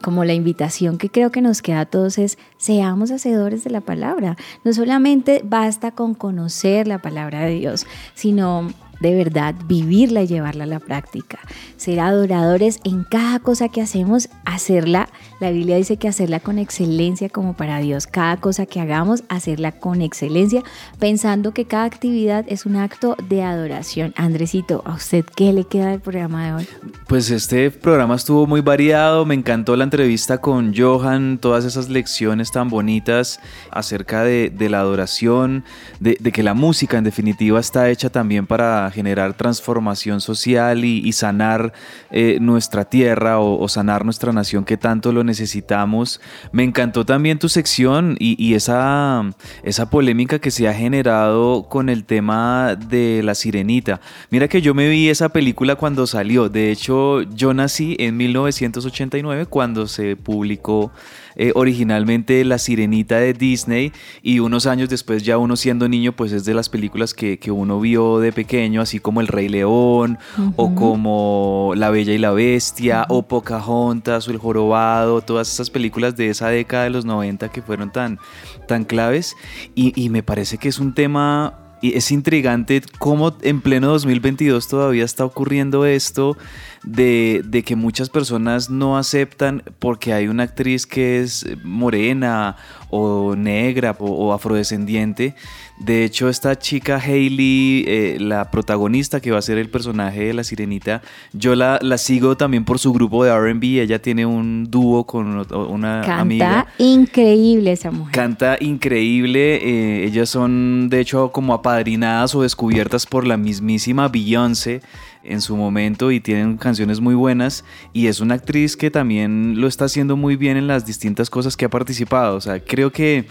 como 0.02 0.26
la 0.26 0.34
invitación 0.34 0.98
que 0.98 1.10
creo 1.10 1.32
que 1.32 1.42
nos 1.42 1.62
queda 1.62 1.82
a 1.82 1.86
todos 1.86 2.18
es 2.20 2.38
seamos 2.58 3.12
hacedores 3.12 3.64
de 3.64 3.72
la 3.72 3.82
palabra. 3.82 4.38
No 4.64 4.74
solamente 4.74 5.42
basta 5.44 5.92
con 5.92 6.14
conocer 6.14 6.88
la 6.88 7.00
palabra 7.00 7.42
de 7.42 7.56
Dios, 7.56 7.88
sino 8.14 8.70
de 9.00 9.16
verdad 9.16 9.56
vivirla 9.66 10.24
y 10.24 10.28
llevarla 10.28 10.64
a 10.64 10.68
la 10.68 10.80
práctica. 10.80 11.40
Ser 11.78 12.00
adoradores 12.00 12.80
en 12.84 13.04
cada 13.04 13.40
cosa 13.40 13.70
que 13.70 13.82
hacemos, 13.82 14.30
hacerla, 14.46 15.10
la 15.40 15.52
Biblia 15.52 15.78
dice 15.78 15.98
que 15.98 16.08
hacerla 16.08 16.40
con 16.40 16.58
excelencia 16.60 17.30
como 17.30 17.56
para 17.56 17.80
Dios. 17.80 18.08
Cada 18.08 18.38
cosa 18.38 18.66
que 18.66 18.80
hagamos, 18.80 19.24
hacerla 19.30 19.72
con 19.72 20.02
excelencia, 20.02 20.64
pensando 21.00 21.54
que 21.54 21.66
cada 21.66 21.86
actividad 21.86 22.46
es 22.48 22.66
un 22.66 22.76
acto 22.76 23.16
de 23.30 23.44
adoración. 23.44 24.14
Andresito, 24.18 24.82
¿a 24.86 24.94
usted 24.94 25.26
qué 25.36 25.54
le 25.54 25.66
queda 25.66 25.92
del 25.92 26.00
programa 26.00 26.46
de 26.46 26.54
hoy? 26.54 26.68
Pues 27.08 27.30
este 27.30 27.72
programa 27.72 28.16
estuvo 28.16 28.48
muy 28.48 28.62
variado, 28.62 29.26
me 29.26 29.36
encantó 29.36 29.76
la 29.76 29.84
entrevista 29.84 30.40
con 30.40 30.74
Johan, 30.76 31.38
todas 31.40 31.66
esas 31.66 31.90
lecciones 31.90 32.52
tan 32.52 32.70
bonitas 32.70 33.40
acerca 33.72 34.24
de, 34.24 34.52
la 34.70 34.80
adoración, 34.80 35.64
de 36.00 36.32
que 36.32 36.44
la 36.44 36.54
música 36.54 36.98
en 36.98 37.04
definitiva 37.04 37.60
está 37.60 37.90
hecha 37.90 38.10
también 38.10 38.46
para 38.46 38.87
generar 38.92 39.34
transformación 39.34 40.22
social 40.22 40.86
y, 40.86 41.12
sanar 41.14 41.74
eh, 42.12 42.38
nuestra 42.40 42.86
tierra 42.86 43.40
o, 43.40 43.68
sanar 43.68 44.06
nuestra 44.06 44.32
nación 44.32 44.66
que 44.66 44.78
tanto 44.78 45.12
lo 45.12 45.24
necesitamos. 45.24 46.22
Me 46.52 46.64
encantó 46.64 47.06
también 47.06 47.40
tu 47.40 47.50
sección 47.50 48.16
y, 48.20 48.54
esa, 48.54 49.24
esa 49.64 49.90
polémica 49.90 50.40
que 50.40 50.52
se 50.52 50.68
ha 50.68 50.74
generado 50.74 51.68
con 51.70 51.90
el 51.90 52.06
tema 52.06 52.76
de 52.76 53.22
la 53.24 53.36
sirenita. 53.36 54.00
Mira 54.30 54.48
que 54.48 54.62
yo 54.62 54.74
me 54.74 54.90
vi 54.90 55.10
esa 55.10 55.30
película 55.30 55.76
cuando 55.76 56.08
salió. 56.08 56.50
De 56.50 56.72
hecho, 56.72 57.22
yo 57.24 57.54
nací 57.54 57.96
en 58.00 58.18
1989 58.18 59.46
cuando 59.48 59.88
se 59.88 60.16
publicó 60.16 60.92
eh, 61.38 61.52
originalmente 61.56 62.44
La 62.44 62.58
Sirenita 62.58 63.18
de 63.18 63.34
Disney 63.34 63.94
y 64.22 64.40
unos 64.40 64.66
años 64.66 64.90
después 64.90 65.24
ya 65.24 65.38
uno 65.38 65.56
siendo 65.56 65.88
niño 65.88 66.12
pues 66.12 66.32
es 66.32 66.46
de 66.46 66.54
las 66.54 66.68
películas 66.68 67.14
que, 67.14 67.38
que 67.40 67.52
uno 67.52 67.80
vio 67.80 68.20
de 68.20 68.34
pequeño, 68.34 68.82
así 68.82 69.00
como 69.00 69.22
El 69.22 69.28
Rey 69.28 69.48
León 69.48 70.18
o 70.56 70.74
como 70.76 71.74
La 71.76 71.90
Bella 71.92 72.14
y 72.14 72.18
la 72.18 72.32
Bestia 72.32 73.06
o 73.10 73.28
Pocahontas 73.28 74.28
o 74.28 74.32
El 74.32 74.38
Jorobado, 74.38 75.22
todas 75.22 75.52
esas 75.52 75.70
películas 75.70 76.18
de 76.18 76.30
esa 76.30 76.50
década 76.50 76.86
de 76.86 76.90
los 76.90 77.06
90 77.06 77.50
que 77.50 77.62
fueron 77.62 77.92
tan, 77.92 78.20
tan 78.68 78.84
claves. 78.84 79.36
Y, 79.76 79.94
y 79.96 80.10
me 80.10 80.24
parece 80.24 80.58
que 80.58 80.70
es 80.70 80.80
un 80.80 80.94
tema 80.94 81.67
y 81.82 81.96
es 81.96 82.12
intrigante 82.12 82.82
cómo 83.00 83.36
en 83.42 83.62
pleno 83.62 83.88
2022 83.90 84.68
todavía 84.68 85.06
está 85.06 85.26
ocurriendo 85.26 85.86
esto 85.86 86.38
de, 86.84 87.64
que 87.66 87.76
muchas 87.76 88.10
personas 88.10 88.70
no 88.70 88.98
aceptan 88.98 89.64
porque 89.80 90.14
hay 90.14 90.28
una 90.28 90.44
actriz 90.44 90.86
que 90.86 91.22
es 91.22 91.46
morena 91.64 92.56
o 92.90 93.36
negra 93.36 93.96
o, 94.00 94.34
afrodescendiente. 94.34 95.36
De 95.80 96.04
hecho, 96.04 96.28
esta 96.30 96.58
chica 96.58 96.98
Hailey, 96.98 97.86
eh, 97.88 98.18
la 98.20 98.50
protagonista 98.50 99.20
que 99.20 99.32
va 99.32 99.38
a 99.38 99.42
ser 99.42 99.58
el 99.60 99.70
personaje 99.70 100.26
de 100.26 100.34
la 100.34 100.44
sirenita, 100.44 101.02
yo 101.34 101.56
la, 101.56 101.78
la 101.82 101.98
sigo 101.98 102.36
también 102.36 102.66
por 102.66 102.80
su 102.80 102.92
grupo 102.94 103.24
de 103.24 103.32
RB. 103.32 103.82
Ella 103.82 104.02
tiene 104.02 104.26
un 104.26 104.70
dúo 104.70 105.06
con 105.06 105.46
una 105.52 106.20
amiga. 106.20 106.66
Canta 106.66 106.84
increíble 106.84 107.72
esa 107.74 107.92
mujer. 107.92 108.14
Canta 108.14 108.58
increíble. 108.60 109.58
Eh, 109.58 110.06
ellas 110.06 110.30
son, 110.30 110.90
de 110.90 111.00
hecho, 111.00 111.32
como 111.32 111.54
apadrinadas 111.54 112.34
o 112.34 112.42
descubiertas 112.42 113.06
por 113.06 113.28
la 113.28 113.38
mismísima 113.38 114.08
Beyoncé 114.08 114.82
en 115.28 115.42
su 115.42 115.56
momento 115.56 116.12
y 116.12 116.20
tienen 116.20 116.58
canciones 116.58 117.00
muy 117.00 117.16
buenas 117.16 117.64
y 117.94 118.08
es 118.08 118.20
una 118.20 118.36
actriz 118.36 118.78
que 118.78 118.92
también 118.92 119.60
lo 119.60 119.68
está 119.68 119.86
haciendo 119.86 120.16
muy 120.16 120.36
bien 120.36 120.58
en 120.58 120.68
las 120.68 120.86
distintas 120.86 121.30
cosas 121.30 121.58
que 121.58 121.66
ha 121.66 121.70
participado. 121.70 122.36
O 122.36 122.42
sea, 122.42 122.60
creo 122.60 122.92
que 122.92 123.26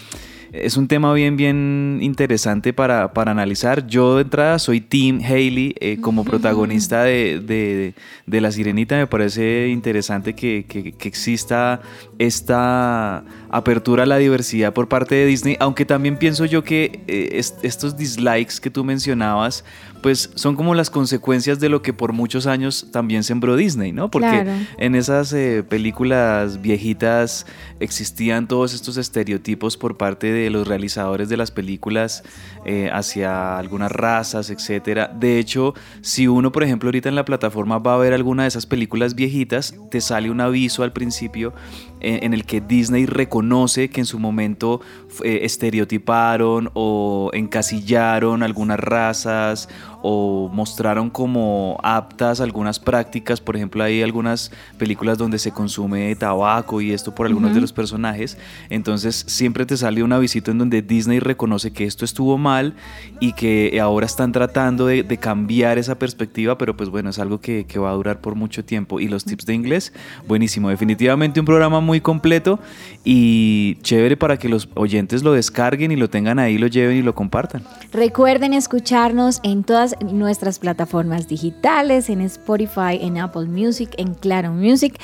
es 0.53 0.77
un 0.77 0.89
tema 0.89 1.13
bien, 1.13 1.37
bien 1.37 1.99
interesante 2.01 2.73
para, 2.73 3.11
analizar. 3.15 3.87
Yo 3.87 4.17
de 4.17 4.23
entrada 4.23 4.59
soy 4.59 4.81
Tim 4.81 5.21
Haley 5.23 5.75
eh, 5.81 5.99
como 6.01 6.25
protagonista 6.25 7.03
de, 7.03 7.95
La 8.27 8.53
Sirenita. 8.53 8.97
Me 8.97 9.07
parece 9.07 9.69
interesante 9.69 10.35
que, 10.35 10.65
que, 10.67 10.95
exista 11.07 11.81
esta 12.19 13.25
apertura 13.51 14.05
a 14.05 14.07
la 14.07 14.19
diversidad 14.19 14.73
por 14.73 14.89
parte 14.89 15.15
de 15.15 15.27
Disney, 15.27 15.57
aunque 15.61 15.85
también 15.85 16.17
pienso 16.17 16.45
yo 16.45 16.63
que 16.63 17.01
eh, 17.07 17.31
est- 17.33 17.65
estos 17.65 17.97
dislikes 17.97 18.61
que 18.61 18.71
tú 18.71 18.85
mencionabas, 18.85 19.65
pues 20.07 20.31
son 20.37 20.55
como 20.55 20.77
las 20.77 20.89
consecuencias 20.89 21.59
de 21.59 21.69
lo 21.69 21.83
que 21.83 21.93
por 21.93 22.13
muchos 22.13 22.47
años 22.47 22.87
también 22.93 23.25
sembró 23.25 23.57
Disney, 23.57 23.91
¿no? 23.91 24.09
Porque 24.09 24.29
Claro. 24.29 24.53
en 24.79 24.95
esas 24.95 25.33
eh, 25.33 25.65
películas 25.69 26.63
viejitas 26.63 27.45
existían 27.81 28.47
todos 28.47 28.73
estos 28.73 28.99
estereotipos 28.99 29.77
por 29.77 29.97
parte 29.97 30.31
de 30.31 30.49
los 30.49 30.69
realizadores 30.69 31.29
de 31.29 31.37
las 31.37 31.51
películas 31.51 32.23
eh, 32.65 32.89
hacia 32.93 33.59
algunas 33.59 33.91
razas, 33.91 34.51
etcétera. 34.51 35.11
De 35.13 35.41
hecho, 35.41 35.75
si 36.03 36.29
uno, 36.29 36.53
por 36.53 36.63
ejemplo, 36.63 36.87
ahorita 36.87 37.09
en 37.09 37.17
la 37.17 37.25
plataforma 37.25 37.81
va 37.81 37.95
a 37.95 37.99
ver 37.99 38.13
alguna 38.13 38.43
de 38.43 38.49
esas 38.51 38.65
películas 38.65 39.17
viejitas, 39.17 39.75
te 39.91 40.01
sale 40.01 40.31
un 40.31 40.41
aviso 40.41 40.85
al 40.85 40.93
principio 40.93 41.53
eh, 42.01 42.21
en 42.23 42.33
el 42.33 42.45
que 42.45 42.61
Disney 42.61 43.07
reconoce 43.07 43.91
que 43.91 44.03
en 44.03 44.07
su 44.07 44.21
momento 44.21 44.81
estereotiparon 45.25 46.71
o 46.75 47.31
encasillaron 47.33 48.45
algunas 48.45 48.79
razas 48.79 49.69
o 50.03 50.49
mostraron 50.53 51.11
como 51.11 51.79
aptas 51.83 52.41
algunas 52.41 52.79
prácticas. 52.79 53.41
Por 53.41 53.57
ejemplo, 53.57 53.83
hay 53.83 54.03
algunas 54.03 54.51
películas 54.79 55.19
donde 55.19 55.39
se 55.39 55.53
consume 55.53 56.15
tabaco 56.17 56.81
y 56.81 56.93
esto 56.93 57.15
por 57.15 57.27
algunos 57.27 57.55
de 57.55 57.61
los 57.61 57.73
personajes. 57.73 58.39
Entonces 58.71 59.25
siempre 59.27 59.67
te 59.67 59.77
sale 59.77 60.03
un 60.03 60.13
avisito 60.13 60.51
en 60.51 60.59
donde 60.59 60.83
Disney 60.83 61.21
reconoce 61.21 61.73
que 61.73 61.85
esto 61.85 62.05
estuvo 62.05 62.39
mal 62.39 62.75
y 63.21 63.33
que 63.33 63.79
ahora 63.81 64.07
están 64.07 64.33
tratando 64.33 64.87
de, 64.87 65.03
de 65.03 65.17
cambiar 65.19 65.79
esa 65.79 65.99
perspectiva, 65.99 66.59
pero 66.59 66.77
pues 66.77 66.89
bueno, 66.89 67.11
es 67.11 67.19
algo 67.19 67.41
que, 67.41 67.67
que 67.67 67.79
va 67.79 67.91
a 67.91 67.95
durar 67.95 68.21
por 68.21 68.35
mucho 68.35 68.65
tiempo. 68.65 69.01
Y 69.01 69.09
los 69.09 69.25
tips 69.25 69.47
de 69.47 69.55
inglés, 69.55 69.93
buenísimo. 70.27 70.69
Definitivamente 70.71 71.41
un 71.41 71.47
programa 71.47 71.81
muy 71.81 72.01
completo 72.01 72.59
y 73.05 73.77
chévere 73.83 74.17
para 74.17 74.39
que 74.39 74.49
los 74.49 74.69
oyentes 74.75 75.23
lo 75.23 75.33
descarguen 75.33 75.93
y 75.93 75.97
lo 75.97 76.09
tengan 76.11 76.39
ahí, 76.39 76.59
lo 76.59 76.67
lleven 76.67 76.97
y 76.97 77.03
lo 77.03 77.15
compartan. 77.15 77.63
Recuerden 77.93 78.53
escucharnos 78.53 79.41
en 79.43 79.65
todas 79.65 79.86
nuestras 80.05 80.59
plataformas 80.59 81.29
digitales, 81.29 82.09
en 82.09 82.21
Spotify, 82.23 82.99
en 83.01 83.19
Apple 83.19 83.47
Music, 83.47 83.91
en 83.97 84.15
Claro 84.15 84.53
Music. 84.53 84.99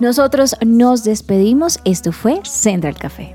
Nosotros 0.00 0.56
nos 0.64 1.04
despedimos. 1.04 1.80
Esto 1.84 2.12
fue 2.12 2.40
Central 2.44 2.96
Café. 2.96 3.34